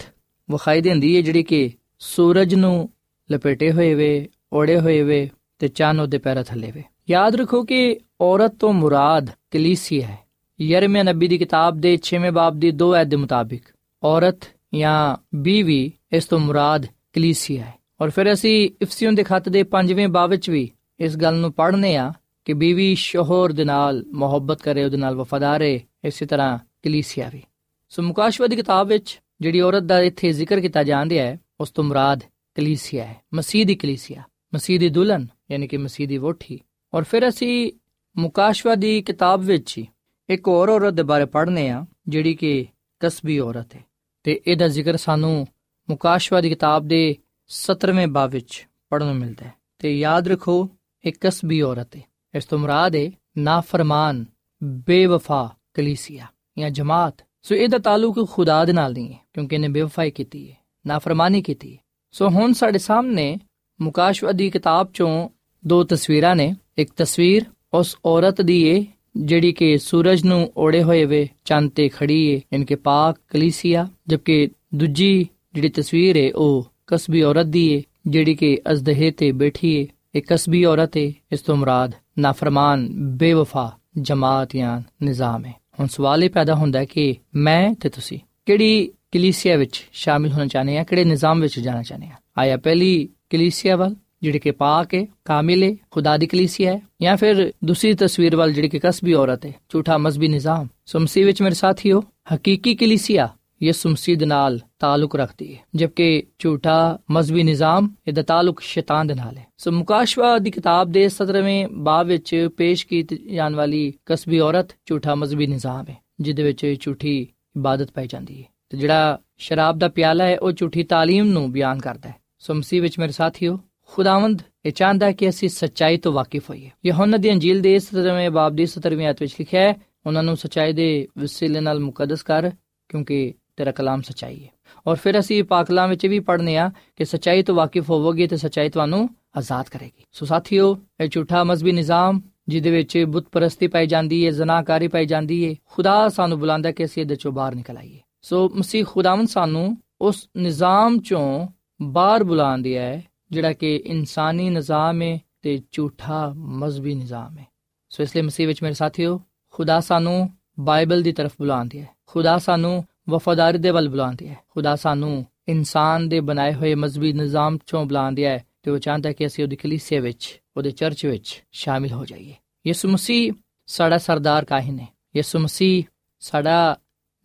ਵਿਖਾਈ 0.52 0.82
ਦਿੰਦੀ 0.82 1.16
ਹੈ 1.16 1.22
ਜਿਹੜੀ 1.22 1.44
ਕਿ 1.44 1.72
ਸੂਰਜ 2.00 2.56
ਨੂੰ 2.56 2.90
ਲਪੇਟੇ 3.32 3.72
ਹੋਏ 3.72 3.94
ਵੇ 3.94 4.30
ਓੜੇ 4.54 4.80
ਹੋਏ 4.80 5.02
ਵੇ 5.02 5.30
ਤੇ 5.60 5.68
ਚੰਨ 5.68 6.00
ਉਹਦੇ 6.00 6.18
ਪੈਰਾਂ 6.18 6.44
ਥੱਲੇ 6.44 6.72
ਵੇ। 6.72 6.84
ਯਾਦ 7.10 7.36
ਰੱਖੋ 7.36 7.64
ਕਿ 7.64 8.00
ਔਰਤ 8.22 8.56
ਤੋਂ 8.56 8.74
ਮੁਰਾਦ 8.74 9.30
ਕਲੀਸੀਆ 9.52 10.08
ਹੈ। 10.08 10.20
ਯਰਮੀਆ 10.62 11.04
ਨਬੀ 11.04 11.28
ਦੀ 11.28 11.38
ਕਿਤਾਬ 11.38 11.78
ਦੇ 11.78 11.98
6ਵੇਂ 11.98 12.32
ਬਾਬ 12.32 12.60
ਦੀ 12.60 12.72
2 12.72 12.96
ਐਤ 12.96 13.08
ਦੇ 13.08 13.16
ਮੁਤਾਬਿਕ 13.16 13.64
ਔਰਤ 14.04 14.38
ਜਾਂ 14.76 15.18
ਬੀਵੀ 15.36 15.92
ਇਸ 16.12 16.26
ਤੋਂ 16.26 16.40
ਮੁਰਾਦ 16.40 16.86
ਕਲੀਸੀਆ 16.86 17.64
ਹੈ। 17.64 17.74
ਔਰ 18.02 18.10
ਫਿਰ 18.10 18.34
ਅਸੀਂ 18.34 18.70
ਇਫਸੀਓਂ 18.82 19.14
ਦੇ 19.14 19.24
ਖੱਤ 19.24 19.50
ਦੇ 19.50 19.64
5ਵੇਂ 19.64 20.08
ਬਾਬ 20.08 20.30
ਵਿੱਚ 20.30 20.50
ਵੀ 20.50 20.72
ਇਸ 21.00 21.18
ਗੱਲ 21.18 21.36
ਨੂੰ 21.36 21.54
ਪੜ੍ਹਨੇ 21.54 21.96
ਆ 21.96 22.14
ਕਿ 22.46 22.54
ਬੀਵੀ 22.54 22.96
ਸ਼ੋਹਰ 22.96 23.52
ਦੇ 23.52 23.64
ਨਾਲ 23.64 24.06
ਮੁਹੱਬਤ 24.14 24.62
ਕਰੇ, 24.62 24.84
ਉਹਦੇ 24.84 24.98
ਨਾਲ 24.98 25.16
ਵਫਾਦਾਰ 25.16 25.62
ਹੈ 25.62 25.80
ਇਸੇ 26.04 26.26
ਤਰ੍ਹਾਂ 26.26 26.58
ਕਲੀਸੀਆ 26.58 27.30
ਵੀ। 27.34 27.44
ਸੋ 27.90 28.02
ਮੁਕਾਸ਼ਵਾ 28.02 28.48
ਦੀ 28.48 28.56
ਕਿਤਾਬ 28.56 28.88
ਵਿੱਚ 28.88 29.22
ਜਿਹੜੀ 29.42 29.62
ਔਰਤ 29.62 29.84
ਦਾ 29.84 30.02
ਇੱਥੇ 30.02 30.32
ਜ਼ਿਕਰ 30.32 30.60
ਕੀਤਾ 30.60 30.84
ਜਾਂਦਾ 30.84 31.16
ਹੈ, 31.16 31.40
ਉਸ 31.60 31.70
ਤੋਂ 31.70 31.84
ਮੁਰਾਦ 31.84 32.24
ਕਲੀਸੀਆ 32.58 33.06
ਹੈ, 33.06 33.18
ਮਸੀਹ 33.34 33.66
ਦੀ 33.66 33.76
ਕਲੀਸੀਆ, 33.76 34.24
ਮਸੀਹ 34.56 34.80
ਦੀ 34.80 34.90
ਦੁਲਹਨ, 34.90 35.28
ਯਾਨੀ 35.52 35.68
ਕਿ 35.68 35.78
ਮਸੀਹ 35.78 36.08
ਦੀ 36.08 36.18
ਵੋਠੀ। 36.18 36.60
ਔਰ 36.94 37.04
ਫਿਰ 37.04 37.30
ਅਸੀਂ 37.30 37.72
ਮੁਕਾਸ਼ਵਾ 38.18 38.76
ਦੀ 38.76 39.02
ਕਿਤਾਬ 39.02 39.42
ਵਿੱਚ 39.42 39.84
ਇੱਕ 40.30 40.48
ਹੋਰ 40.48 40.70
ਔਰਤ 40.70 40.94
ਦੇ 40.94 41.04
ਬਾਰੇ 41.04 41.26
ਪੜ੍ਹਨੇ 41.26 41.70
ਆ, 41.70 41.86
ਜਿਹੜੀ 42.08 42.36
ਕਿ 42.36 42.66
ਕਸਬੀ 43.00 43.40
ਔਰਤ 43.40 43.76
ਹੈ। 43.76 43.84
ਤੇ 44.24 44.42
ਇਹਦਾ 44.48 44.68
ਜ਼ਿਕਰ 44.68 44.98
ਸਾਨੂੰ 44.98 45.48
ਮੁਕਾਸ਼ਵਾ 45.90 46.42
ਦੀ 46.42 46.50
ਕਿਤਾਬ 46.50 46.88
ਦੇ 46.88 47.16
17ਵੇਂ 47.48 48.08
ਬਾਬ 48.08 48.30
ਵਿੱਚ 48.30 48.68
ਪੜਨ 48.90 49.06
ਨੂੰ 49.06 49.16
ਮਿਲਦਾ 49.16 49.48
ਹੈ। 49.48 49.54
ਤੇ 49.80 50.00
ਯਾਦ 50.00 50.28
ਰੱਖੋ 50.28 50.70
ਇੱਕ 51.06 51.18
ਕਸਬੀ 51.22 51.62
ਔਰਤ 51.62 51.96
ਹੈ। 51.96 52.02
ਇਸ 52.36 52.46
ਤੋਂ 52.46 52.60
ਮੁਰਾਦ 52.60 52.96
ਹੈ, 52.96 53.12
ਨਾਫਰਮਾਨ, 53.38 54.26
ਬੇਵਫਾ 54.64 55.56
ਕਲੀਸਿਆ 55.74 56.28
ਜਾਂ 56.60 56.70
ਜਮਾਤ। 56.70 57.16
ਸੋ 57.42 57.56
ਇਹਦਾ 57.56 57.78
ਤਾਲੁਕ 57.78 58.30
ਖੁਦਾ 58.30 58.66
ਦੇ 58.66 58.74
ਨਾਲ 58.74 58.94
ਨਹੀਂ 58.94 59.14
ਹੈ, 59.14 59.28
ਕਿਉਂਕਿ 59.34 59.56
ਇਹਨੇ 59.56 59.68
ਬੇਵਫਾਈ 59.68 60.12
ਕੀਤੀ 60.12 60.52
ਹੈ, 60.52 60.58
ਨਾਫਰਮਾਨੀ 60.88 61.42
ਕੀਤੀ 61.42 61.78
ਹੈ। 61.78 61.87
ਸੋ 62.12 62.30
ਹੁਣ 62.30 62.54
ਸਾਡੇ 62.54 62.80
ਸਾਹਮਣੇ 62.80 63.38
ਮੁਕਾਸ਼ਵਾ 63.82 64.32
ਦੀ 64.32 64.50
ਕਿਤਾਬ 64.50 64.92
ਚੋਂ 64.94 65.30
ਦੋ 65.68 65.84
ਤਸਵੀਰਾਂ 65.84 66.36
ਨੇ। 66.36 66.56
ਇੱਕ 66.78 66.92
ਤਸਵੀਰ 66.98 67.44
ਉਸ 67.74 67.98
ਔਰਤ 68.06 68.42
ਦੀ 68.42 68.60
ਹੈ 68.70 68.86
ਜਿਹੜੀ 69.18 69.52
ਕਿ 69.52 69.78
ਸੂਰਜ 69.78 70.24
ਨੂੰ 70.24 70.52
ਓੜੇ 70.58 70.84
ਹੋਏ 70.84 71.06
ਵੇ 71.06 71.28
ਚੰਦ 71.46 71.72
ਤੇ 71.76 71.90
ਖੜੀ 71.90 72.36
ਹੈ 72.36 72.42
ਇਨਕੇ 72.54 72.76
ਪਾਕ 72.76 73.18
ਕਲੀਸੀਆ, 73.28 73.88
ਜਦਕਿ 74.08 74.50
ਦੂਜੀ 74.76 75.28
ਜਿਹੜੀ 75.54 75.70
ਤਸਵੀਰ 75.70 76.18
ਹੈ 76.18 76.34
ਉਹ 76.36 76.72
ਕਸਬੀ 76.88 77.22
ਔਰਤ 77.22 77.46
ਦੀ 77.46 77.78
ਹੈ 77.78 77.82
ਜਿਹੜੀ 78.08 78.36
ਕਿ 78.36 78.58
ਅਜ਼ਦਹੇ 78.72 79.12
ਤੇ 79.12 79.32
ਬੈਠੀ 79.32 79.82
ਹੈ 79.82 79.86
ਇਹ 80.16 80.22
ਕਸਬੀ 80.28 80.66
ਔਰਤ 80.66 80.98
ਹੈ 80.98 81.12
ਇਸ 81.32 81.42
ਤੋਂ 81.42 81.56
ਮੁਰਾਦ 81.56 81.92
ਨਾਫਰਮਾਨ, 82.20 82.88
ਬੇਵਫਾ 83.18 83.72
ਜਮਾਤ 84.02 84.56
ਜਾਂ 84.56 84.82
ਨਿਜ਼ਾਮ 85.04 85.46
ਹੈ 85.46 85.54
ਹੁਣ 85.80 85.88
ਸਵਾਲ 85.88 86.24
ਇਹ 86.24 86.30
ਪੈਦਾ 86.30 86.56
ਹੁੰਦਾ 86.56 86.80
ਹੈ 86.80 86.86
ਕਿ 86.86 87.16
ਮੈਂ 87.36 87.74
ਤੇ 87.74 87.90
ਤੁਸੀਂ 87.90 88.20
ਕਿਹੜੀ 88.46 88.92
ਕਲੀਸਿਆ 89.18 89.56
ਵਿੱਚ 89.58 89.84
ਸ਼ਾਮਿਲ 89.96 90.32
ਹੋਣਾ 90.32 90.46
ਚਾਹੁੰਦੇ 90.46 90.78
ਆ 90.78 90.84
ਕਿਹੜੇ 90.84 91.04
ਨਿਜ਼ਾਮ 91.04 91.40
ਵਿੱਚ 91.42 91.60
ਜਾਣਾ 91.60 91.82
ਚਾਹੁੰਦੇ 91.84 92.08
ਆ 92.08 92.16
ਆਇਆ 92.38 92.58
ਪਹਿਲੀ 92.58 93.08
ਕਲੀਸਿਆ 93.30 93.76
ਵੱਲ 93.76 93.96
ਜਿਹੜੀ 94.24 94.40
ਕਿ 94.40 94.52
ਪਾਕ 94.54 94.94
ਹੈ 94.94 95.06
ਕਾਮਿਲ 95.26 95.64
ਹੈ 95.64 95.76
ਖੁਦਾ 95.92 96.16
ਦੀ 96.18 96.28
ਕਲੀਸਿਆ 96.28 96.72
ਹੈ 96.74 96.82
ਜਾਂ 97.02 97.16
ਫਿਰ 97.18 97.52
ਦੂਸਰੀ 97.66 97.94
ਤਸਵੀਰ 97.94 98.36
ਵੱਲ 98.36 98.54
ਜਿਹੜੀ 98.54 98.70
ਕਿ 98.70 98.80
ਕਸਬੀ 98.80 99.14
ਔਰਤ 99.14 99.46
ਹੈ 99.46 99.54
ਝੂਠਾ 99.70 99.98
ਮਜ਼ਬੀ 99.98 100.28
ਨਿਜ਼ਾਮ 100.28 100.68
ਸਮਸੀ 100.86 101.24
ਵਿੱਚ 101.24 101.42
ਮੇਰੇ 101.42 101.56
ਸਾਥੀਓ 101.56 102.02
ਹਕੀਕੀ 102.34 102.76
ਕਲੀਸਿਆ 102.76 103.28
ਯਿਸੂ 103.62 103.90
ਮਸੀਹ 103.90 104.18
ਦੇ 104.18 104.26
ਨਾਲ 104.26 104.60
ਤਾਲੁਕ 104.80 105.16
ਰੱਖਦੀ 105.16 105.54
ਹੈ 105.54 105.60
ਜਦਕਿ 105.76 106.24
ਝੂਠਾ 106.40 106.98
ਮਜ਼ਬੀ 107.12 107.44
ਨਿਜ਼ਾਮ 107.44 107.90
ਇਹਦਾ 108.08 108.22
ਤਾਲੁਕ 108.24 108.62
ਸ਼ੈਤਾਨ 108.64 109.08
ਦੇ 109.08 109.14
ਨਾਲ 109.14 109.38
ਹੈ 109.38 109.46
ਸੋ 109.58 109.72
ਮੁਕਾਸ਼ਵਾ 109.72 110.38
ਦੀ 110.40 110.52
ਕਿਤਾਬ 110.52 110.92
ਦੇ 110.92 111.08
17ਵੇਂ 111.14 111.68
ਬਾਬ 111.84 112.08
ਵਿੱਚ 112.08 112.36
ਪੇਸ਼ 112.58 112.86
ਕੀਤੀ 112.88 113.18
ਜਾਣ 113.32 113.56
ਵਾਲੀ 113.56 113.92
ਕਸਬੀ 114.06 114.40
ਔਰਤ 114.40 114.76
ਝੂਠਾ 114.86 115.16
ਮਜ਼ਬੀ 115.16 115.48
ਨਿਜ਼ਾਮ 115.48 115.86
ਹੈ 115.90 115.96
ਜਿਹਦੇ 116.22 116.44
ਵਿੱਚ 116.44 116.66
ਝੂਠੀ 116.82 117.18
ਇਬਾਦਤ 117.56 117.92
ਪਾਈ 117.92 118.08
ਜਾਂਦੀ 118.08 118.42
ਹੈ 118.42 118.57
ਤੇ 118.70 118.78
ਜਿਹੜਾ 118.78 119.20
ਸ਼ਰਾਬ 119.38 119.78
ਦਾ 119.78 119.88
ਪਿਆਲਾ 119.88 120.24
ਹੈ, 120.24 120.40
ਉਹ 120.40 120.52
ਝੂਠੀ 120.52 120.84
ਤਾਲੀਮ 120.84 121.26
ਨੂੰ 121.26 121.52
ਬਿਆਨ 121.52 121.80
ਕਰਦਾ 121.80 122.10
ਹੈ। 122.10 122.16
ਸੋ 122.40 122.54
ਮਸੀਹ 122.54 122.82
ਵਿੱਚ 122.82 123.00
ਮੇਰੇ 123.00 123.12
ਸਾਥੀਓ, 123.12 123.60
ਖੁਦਾਵੰਦ 123.88 124.42
ਇਹ 124.66 124.72
ਚਾਹੁੰਦਾ 124.72 125.06
ਹੈ 125.06 125.12
ਕਿ 125.12 125.30
ਅਸੀਂ 125.30 125.50
ਸੱਚਾਈ 125.50 125.98
ਤੋਂ 125.98 126.14
ਵਾਕਿਫ 126.14 126.50
ਹੋਈਏ। 126.50 126.70
ਯਹੋਨਾ 126.86 127.18
ਦੀ 127.18 127.32
ਅੰਜੀਲ 127.32 127.62
ਦੇ 127.62 127.80
17ਵੇਂ 127.80 128.30
ਬਾਬ 128.30 128.56
ਦੀ 128.56 128.66
17ਵੀਂ 128.66 129.06
ਆਇਤ 129.06 129.22
ਵਿੱਚ 129.22 129.34
ਲਿਖਿਆ 129.40 129.62
ਹੈ, 129.62 129.76
ਉਹਨਾਂ 130.06 130.24
ਨੂੰ 130.24 130.38
ਸੱਚਾਈ 130.38 130.74
ਦੇ 130.74 131.08
ਵਸੀਲੇ 131.18 131.60
ਨਾਲ 131.60 131.80
ਮੁਕੱਦਸ 131.80 132.24
ਕਰ, 132.24 132.52
ਕਿਉਂਕਿ 132.90 133.34
ਤੇਰਾ 133.58 133.72
ਕਲਾਮ 133.72 134.02
ਸੱਚਾਈ 134.02 134.44
ਹੈ। 134.44 134.50
ਔਰ 134.88 134.96
ਫਿਰ 134.96 135.20
ਅਸੀਂ 135.20 135.44
ਪਾਕ 135.44 135.68
ਕਲਾਮ 135.68 135.90
ਵਿੱਚ 135.90 136.06
ਵੀ 136.06 136.20
ਪੜ੍ਹਨੇ 136.20 136.58
ਆ 136.58 136.72
ਕਿ 136.96 137.06
ਸੱਚਾਈ 137.06 137.44
ਤੋਂ 137.44 137.56
ਵਾਕਿਫ 137.56 137.90
ਹੋਵੋਗੇ 137.90 138.28
ਤੇ 138.28 138.38
ਸੱਚਾਈ 138.38 138.70
ਤੁਹਾਨੂੰ 138.70 139.10
ਆਜ਼ਾਦ 139.38 139.70
ਕਰੇਗੀ। 139.70 140.04
ਸੋ 140.12 140.26
ਸਾਥੀਓ, 140.26 140.80
ਇਹ 141.04 141.10
ਝੂਠਾ 141.10 141.44
ਮਜ਼ਬੀ 141.44 141.72
ਨਿਜ਼ਾਮ, 141.72 142.22
ਜਿਹਦੇ 142.48 142.72
ਵਿੱਚ 142.72 143.06
ਬੁੱਤ 143.08 143.26
ਪ੍ਰਸਤੀ 143.32 143.68
ਪਾਈ 143.68 143.88
ਜਾਂਦੀ 143.88 144.26
ਹੈ 144.26 144.32
ਜ਼ਨਾਕਾਰੀ 144.32 144.88
ਪਾਈ 144.88 145.06
ਜਾਂਦੀ 145.06 145.50
ਹੈ, 145.50 145.56
ਖੁਦਾ 145.66 146.10
ਸਾਨੂੰ 146.10 146.40
ਬੁਲਾਉਂਦਾ 146.40 146.72
ਕਿ 146.72 146.86
ਅਸੀਂ 146.86 147.04
ਇਹਦੇ 147.04 147.16
ਚੋਂ 147.16 147.32
ਬਾਹਰ 147.32 147.56
ਨਿਕਲ 147.56 147.78
ਆਈਏ। 147.78 148.00
ਸੋ 148.30 148.50
ਮਸੀਹ 148.50 148.86
ਖੁਦਾਵੰਦ 148.86 149.28
ਸਾਨੂੰ 149.28 149.78
ਉਸ 150.02 150.30
ਨਿਜ਼ਾਮ 150.38 151.00
ਚੋਂ 151.00 151.48
ਬਾਹਰ 151.82 152.24
ਬੁਲਾਉਂਦੀ 152.24 152.78
ਹੈ, 152.78 153.04
ਜਿਹੜਾ 153.32 153.54
ਕਿ 153.54 153.76
ਇਨਸਾਨੀ 153.76 154.50
ਨਿਜ਼ਾਮ 154.50 155.02
ਹੈ 155.02 155.20
ਤੇ 155.42 155.62
ਝੂਠਾ 155.72 156.34
ਮਜ਼ਬੀ 156.36 156.96
ਨਿਜ਼ਾਮ 156.96 157.38
ਹੈ। 157.38 157.48
ਸੋ 157.90 158.04
ਇਸ 158.04 158.16
ਲਈ 158.16 158.22
ਮਸੀਹ 158.22 158.48
ਵਿੱਚ 158.48 158.64
ਮੇਰੇ 158.64 158.74
ਸਾਥੀਓ, 158.74 159.22
ਖੁਦਾ 159.52 159.80
ਸਾਨੂੰ 159.80 160.30
ਬਾਈਬਲ 160.60 161.02
ਦੀ 161.02 161.12
ਤਰਫ 161.12 161.32
ਬੁਲਾਉਂਦੀ 161.40 161.82
ਹੈ। 161.82 161.88
ਖੁਦਾ 162.06 162.38
ਸਾਨੂੰ 162.38 162.86
ਵਫਾਦਾਰੀ 163.10 163.58
ਦੇ 163.58 163.70
ਵੱਲ 163.70 163.90
ਬੁਲਾਉਂਦੀ 163.90 164.28
ਹੈ। 164.28 164.38
ਖੁਦਾ 164.50 164.76
ਸਾਨੂੰ 164.76 165.26
ਇਨਸਾਨ 165.48 166.10
ਦੇ 166.10 166.20
ਬਣਾਏ 166.20 166.54
ਹੋਏ 166.54 166.76
ਮਜ਼ਬੀ 166.76 167.14
ਨਿਜ਼ਾਮ 167.14 167.58
ਚੋਂ 167.66 167.86
ਬੁਲਾਉਂਦੀ 167.86 168.26
ਹੈ 168.26 168.46
ਤੇ 168.64 168.72
ਉਹ 168.72 168.78
ਚਾਹੁੰਦਾ 168.78 169.10
ਹੈ 169.10 169.14
ਕਿ 169.14 169.26
ਅਸੀਂ 169.26 169.44
ਉਹਦੀ 169.44 169.56
ਕਲੀਸਿਆ 169.56 170.02
ਵਿੱਚ, 170.02 170.42
ਉਹਦੇ 170.58 170.72
ਚਰਚ 170.72 171.06
ਵਿੱਚ 171.06 171.44
ਸ਼ਾਮਿਲ 171.52 171.92
ਹੋ 171.92 172.06
ਜਾਈਏ। 172.06 172.36
ਯਿਸੂ 172.68 172.90
ਮਸੀਹ 172.90 173.34
ਸਾਡਾ 173.66 173.98
ਸਰਦਾਰ 173.98 174.46
ਕਾਹਿਨ 174.46 174.80
ਹੈ। 174.80 174.88
ਯਿਸੂ 175.16 175.40
ਮਸੀਹ 175.40 175.84
ਸਾਡਾ 176.20 176.78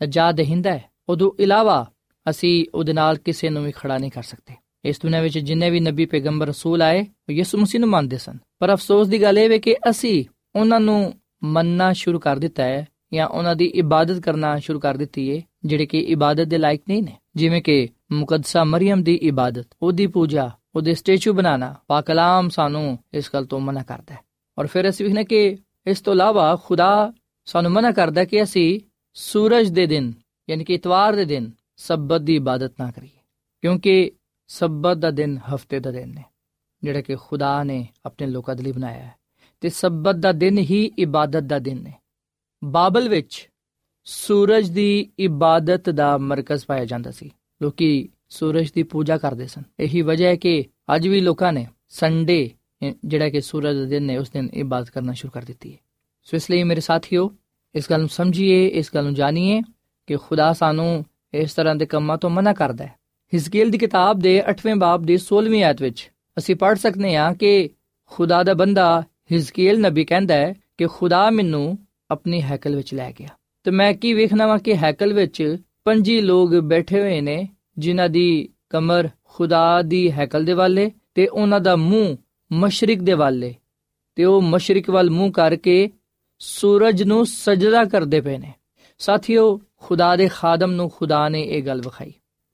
ਨਜਾਤ 0.02 0.34
ਦਹਿੰਦਾ 0.34 0.70
ਹੈ। 0.70 0.91
ਉਦੋਂ 1.08 1.32
ਇਲਾਵਾ 1.38 1.90
ਅਸੀਂ 2.30 2.66
ਉਹਦੇ 2.74 2.92
ਨਾਲ 2.92 3.16
ਕਿਸੇ 3.16 3.48
ਨੂੰ 3.48 3.64
ਵੀ 3.64 3.72
ਖੜਾ 3.72 3.98
ਨਹੀਂ 3.98 4.10
ਕਰ 4.10 4.22
ਸਕਦੇ। 4.22 4.54
ਇਸ 4.84 5.00
ਦੁਨੀਆਂ 5.02 5.22
ਵਿੱਚ 5.22 5.38
ਜਿੰਨੇ 5.38 5.70
ਵੀ 5.70 5.80
ਨਬੀ 5.80 6.06
ਪੈਗੰਬਰ 6.06 6.46
ਰਸੂਲ 6.46 6.82
ਆਏ, 6.82 7.02
ਉਹ 7.02 7.32
ਯਿਸੂ 7.32 7.58
ਮਸੀਹ 7.58 7.80
ਨੂੰ 7.80 7.88
ਮੰਨਦੇ 7.88 8.18
ਸਨ। 8.18 8.38
ਪਰ 8.58 8.72
ਅਫਸੋਸ 8.72 9.08
ਦੀ 9.08 9.22
ਗੱਲ 9.22 9.38
ਇਹ 9.38 9.50
ਹੈ 9.50 9.58
ਕਿ 9.58 9.76
ਅਸੀਂ 9.90 10.24
ਉਹਨਾਂ 10.56 10.80
ਨੂੰ 10.80 11.14
ਮੰਨਣਾ 11.42 11.92
ਸ਼ੁਰੂ 11.92 12.18
ਕਰ 12.18 12.38
ਦਿੱਤਾ 12.38 12.62
ਹੈ 12.62 12.88
ਜਾਂ 13.14 13.28
ਉਹਨਾਂ 13.28 13.56
ਦੀ 13.56 13.64
ਇਬਾਦਤ 13.64 14.20
ਕਰਨਾ 14.20 14.58
ਸ਼ੁਰੂ 14.58 14.80
ਕਰ 14.80 14.96
ਦਿੱਤੀ 14.96 15.36
ਹੈ, 15.36 15.42
ਜਿਹੜੇ 15.64 15.86
ਕਿ 15.86 16.00
ਇਬਾਦਤ 16.00 16.44
ਦੇ 16.44 16.58
ਲਾਇਕ 16.58 16.82
ਨਹੀਂ 16.88 17.02
ਨੇ। 17.02 17.16
ਜਿਵੇਂ 17.36 17.62
ਕਿ 17.62 17.88
ਮੁਕੱਦਸਾ 18.12 18.64
ਮਰੀਮ 18.64 19.02
ਦੀ 19.02 19.14
ਇਬਾਦਤ, 19.14 19.66
ਉਹਦੀ 19.82 20.06
ਪੂਜਾ, 20.06 20.50
ਉਹਦੇ 20.74 20.94
ਸਟੈਚੂ 20.94 21.32
ਬਣਾਉਣਾ, 21.32 21.74
ਪਾਕ 21.86 22.06
ਕਲਾਮ 22.06 22.48
ਸਾਨੂੰ 22.48 22.98
ਇਸ 23.14 23.30
ਗੱਲ 23.34 23.44
ਤੋਂ 23.44 23.60
ਮਨਾ 23.60 23.82
ਕਰਦਾ 23.82 24.14
ਹੈ। 24.14 24.18
ਔਰ 24.58 24.66
ਫਿਰ 24.66 24.88
ਅਸੀਂ 24.88 25.06
ਵੇਖਨੇ 25.06 25.24
ਕਿ 25.24 25.56
ਇਸ 25.86 26.00
ਤੋਂ 26.00 26.12
ਇਲਾਵਾ 26.12 26.58
ਖੁਦਾ 26.64 27.12
ਸਾਨੂੰ 27.44 27.70
ਮਨਾ 27.70 27.90
ਕਰਦਾ 27.90 28.24
ਕਿ 28.24 28.42
ਅਸੀਂ 28.42 28.80
ਸੂਰਜ 29.14 29.68
ਦੇ 29.68 29.86
ਦਿਨ 29.86 30.12
ਯਾਨੀ 30.50 30.64
ਕਿ 30.64 30.74
ਇਤਵਾਰ 30.74 31.16
ਦੇ 31.16 31.24
ਦਿਨ 31.24 31.50
ਸਬਤ 31.76 32.20
ਦੀ 32.20 32.36
ਇਬਾਦਤ 32.36 32.80
ਨਾ 32.80 32.90
ਕਰੀਏ, 32.90 33.20
ਕਿਉਂਕਿ 33.62 34.12
ਸਬਤ 34.48 34.96
ਦਾ 34.96 35.10
ਦਿਨ 35.10 35.38
ਹਫ਼ਤੇ 35.54 35.80
ਦਾ 35.80 35.90
ਦਿਨ 35.90 36.16
ਹੈ, 36.18 36.24
ਜਿਹੜਾ 36.82 37.00
ਕਿ 37.00 37.16
ਖੁਦਾ 37.16 37.62
ਨੇ 37.64 37.86
ਆਪਣੇ 38.04 38.26
ਲੋਕਾਂ 38.26 38.56
ਦੇ 38.56 38.62
ਲਈ 38.62 38.72
ਬਣਾਇਆ 38.72 39.04
ਹੈ। 39.04 39.14
ਤੇ 39.62 39.68
ਸਬਤ 39.68 40.16
ਦਾ 40.16 40.32
ਦਿਨ 40.32 40.58
ਹੀ 40.58 40.84
ਇਬਾਦਤ 40.98 41.42
ਦਾ 41.42 41.58
ਦਿਨ 41.58 41.86
ਹੈ। 41.86 41.94
ਬਾਬਲ 42.62 43.08
ਵਿੱਚ 43.08 43.48
ਸੂਰਜ 44.04 44.68
ਦੀ 44.68 45.12
ਇਬਾਦਤ 45.18 45.90
ਦਾ 45.90 46.16
ਮਰਕਜ਼ 46.18 46.64
ਪਾਇਆ 46.66 46.84
ਜਾਂਦਾ 46.84 47.10
ਸੀ। 47.10 47.30
ਲੋਕੀ 47.62 48.08
ਸੂਰਜ 48.28 48.70
ਦੀ 48.72 48.82
ਪੂਜਾ 48.82 49.16
ਕਰਦੇ 49.18 49.46
ਸਨ। 49.46 49.62
ਇਹੀ 49.80 50.02
ਵਜ੍ਹਾ 50.02 50.28
ਹੈ 50.28 50.36
ਕਿ 50.36 50.64
ਅੱਜ 50.96 51.08
ਵੀ 51.08 51.20
ਲੋਕਾਂ 51.20 51.52
ਨੇ 51.52 51.66
ਸੰਡੇ 51.88 52.50
ਜਿਹੜਾ 53.04 53.28
ਕਿ 53.30 53.40
ਸੂਰਜ 53.40 53.76
ਦਾ 53.76 53.84
ਦਿਨ 53.84 54.10
ਹੈ, 54.10 54.18
ਉਸ 54.20 54.30
ਦਿਨ 54.30 54.48
ਇਬਾਦਤ 54.54 54.90
ਕਰਨਾ 54.90 55.12
ਸ਼ੁਰੂ 55.12 55.30
ਕਰ 55.30 55.42
ਦਿੱਤੀ 55.42 55.72
ਹੈ। 55.72 55.78
ਸੋ 56.26 56.36
ਇਸ 56.36 56.50
ਲਈ 56.50 56.62
ਮੇਰੇ 56.62 56.80
ਸਾਥੀਓ, 56.80 57.30
ਇਸ 57.74 57.90
ਗੱਲ 57.90 58.00
ਨੂੰ 58.00 58.08
ਸਮਝੀਏ, 58.08 58.66
ਇਸ 58.68 58.90
ਗੱਲ 58.94 59.04
ਨੂੰ 59.04 59.14
ਜਾਣੀਏ 59.14 59.60
ਕਿ 60.06 60.16
ਖੁਦਾ 60.16 60.52
ਸਾਨੂੰ 60.52 61.04
ਇਸ 61.34 61.54
ਤਰ੍ਹਾਂ 61.54 61.74
ਦੇ 61.74 61.86
ਕੰਮਾਂ 61.86 62.16
ਤੋਂ 62.16 62.30
ਮਨਾ 62.30 62.52
ਕਰਦਾ 62.52 62.84
ਹੈ। 62.84 62.94
ਹਿਜ਼ਕੀਲ 63.34 63.70
ਦੀ 63.70 63.78
ਕਿਤਾਬ 63.78 64.18
ਦੇ 64.18 64.42
8ਵੇਂ 64.50 64.74
ਬਾਬ 64.74 65.02
ਦੀ 65.02 65.18
16ਵੀਂ 65.18 65.64
ਆਇਤ 65.64 65.82
ਵਿੱਚ 65.82 66.10
ਅਸੀਂ 66.38 66.56
ਪੜ੍ਹ 66.56 66.78
ਸਕਨੇ 66.78 67.16
ਹਾਂ 67.16 67.34
ਕਿ 67.34 67.70
ਖੁਦਾ 68.06 68.42
ਦਾ 68.42 68.54
ਬੰਦਾ 68.54 69.02
ਹਿਜ਼ਕੀਲ 69.32 69.80
ਨਬੀ 69.80 70.04
ਕਹਿੰਦਾ 70.04 70.34
ਹੈ 70.34 70.54
ਕਿ 70.78 70.86
ਖੁਦਾ 70.86 71.30
ਮੈਨੂੰ 71.30 71.78
ਆਪਣੀ 72.10 72.42
ਹੈਕਲ 72.42 72.76
ਵਿੱਚ 72.76 72.94
ਲੈ 72.94 73.12
ਗਿਆ। 73.18 73.28
ਤੇ 73.64 73.70
ਮੈਂ 73.70 73.94
ਕੀ 73.94 74.12
ਵੇਖਣਾ 74.12 74.46
ਵਾ 74.46 74.58
ਕਿ 74.58 74.76
ਹੈਕਲ 74.76 75.12
ਵਿੱਚ 75.12 75.56
ਪੰਜੀ 75.84 76.20
ਲੋਕ 76.20 76.54
ਬੈਠੇ 76.54 77.00
ਹੋਏ 77.00 77.20
ਨੇ, 77.20 77.48
ਜਿਨ੍ਹਾਂ 77.78 78.08
ਦੀ 78.08 78.48
ਕਮਰ 78.70 79.08
ਖੁਦਾ 79.24 79.82
ਦੀ 79.82 80.12
ਹੈਕਲ 80.12 80.44
ਦੇ 80.44 80.52
ਵਾਲੇ 80.52 80.90
ਤੇ 81.14 81.26
ਉਹਨਾਂ 81.26 81.60
ਦਾ 81.60 81.76
ਮੂੰਹ 81.76 82.16
ਮਸ਼ਰਿਕ 82.52 83.02
ਦੇ 83.02 83.12
ਵਾਲੇ 83.12 83.54
ਤੇ 84.14 84.24
ਉਹ 84.24 84.42
ਮਸ਼ਰਿਕ 84.42 84.90
ਵੱਲ 84.90 85.10
ਮੂੰਹ 85.10 85.32
ਕਰਕੇ 85.32 85.90
ਸੂਰਜ 86.38 87.02
ਨੂੰ 87.02 87.26
ਸਜਦਾ 87.26 87.84
ਕਰਦੇ 87.84 88.20
ਪਏ 88.20 88.38
ਨੇ। 88.38 88.52
ਸਾਥੀਓ, 89.02 89.60
ਖੁਦਾ 89.76 90.16
ਦੇ 90.16 90.28
ਖਾਦਮ 90.28 90.72
ਨੂੰ 90.72 90.90
ਖੁਦਾ 90.90 91.28
ਨੇ 91.28 91.42
ਇਹ 91.42 91.62
ਗੱਲ 91.62 91.80
ਵਿਖਾਈ, 91.80 92.12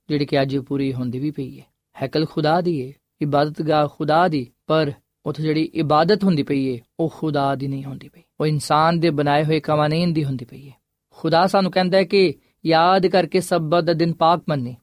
ਜਿਹੜੀ 0.08 0.26
ਕਿ 0.26 0.42
ਅੱਜ 0.42 0.58
ਪੂਰੀ 0.58 0.92
ਹੁੰਦੀ 0.92 1.18
ਵੀ 1.18 1.30
ਪਈ 1.30 1.58
ਹੈ 1.58 1.64
ਹੈਕਲ 2.02 2.26
ਖੁਦਾ 2.26 2.60
ਦੀ 2.60 2.86
ਹੈ 2.86 2.92
ਇਬਾਦਤਗਾਹ 3.22 3.88
ਖੁਦਾ 3.88 4.28
ਦੀ, 4.28 4.46
ਪਰ 4.66 4.92
ਉੱਥੇ 5.26 5.42
ਜਿਹੜੀ 5.42 5.62
ਇਬਾਦਤ 5.74 6.24
ਹੁੰਦੀ 6.24 6.42
ਪਈ 6.42 6.74
ਹੈ 6.74 6.80
ਉਹ 7.00 7.12
ਖੁਦਾ 7.16 7.54
ਦੀ 7.54 7.68
ਨਹੀਂ 7.68 7.84
ਹੁੰਦੀ 7.84 8.08
ਪਈ। 8.08 8.22
ਉਹ 8.40 8.46
ਇਨਸਾਨ 8.46 9.00
ਦੇ 9.00 9.10
ਬਣਾਏ 9.10 9.44
ਹੋਏ 9.44 9.60
ਕਾਨੂੰਨ 9.60 10.12
ਦੀ 10.12 10.24
ਹੁੰਦੀ 10.24 10.44
ਪਈ 10.44 10.68
ਹੈ 10.68 10.74
ਖੁਦਾ 11.10 11.46
ਸਾਨੂੰ 11.46 11.72
ਕਹਿੰਦਾ 11.72 11.98
ਹੈ 11.98 12.04
ਕਿ 12.04 12.34
ਯਾਦ 12.66 13.06
ਕਰਕੇ 13.06 13.40
ਸਬਤ 13.40 13.84
ਦਾ 13.84 13.92
ਦਿਨ 13.92 14.12
ਪਾਕ 14.12 14.42
ਮੰਨੇ, 14.48 14.76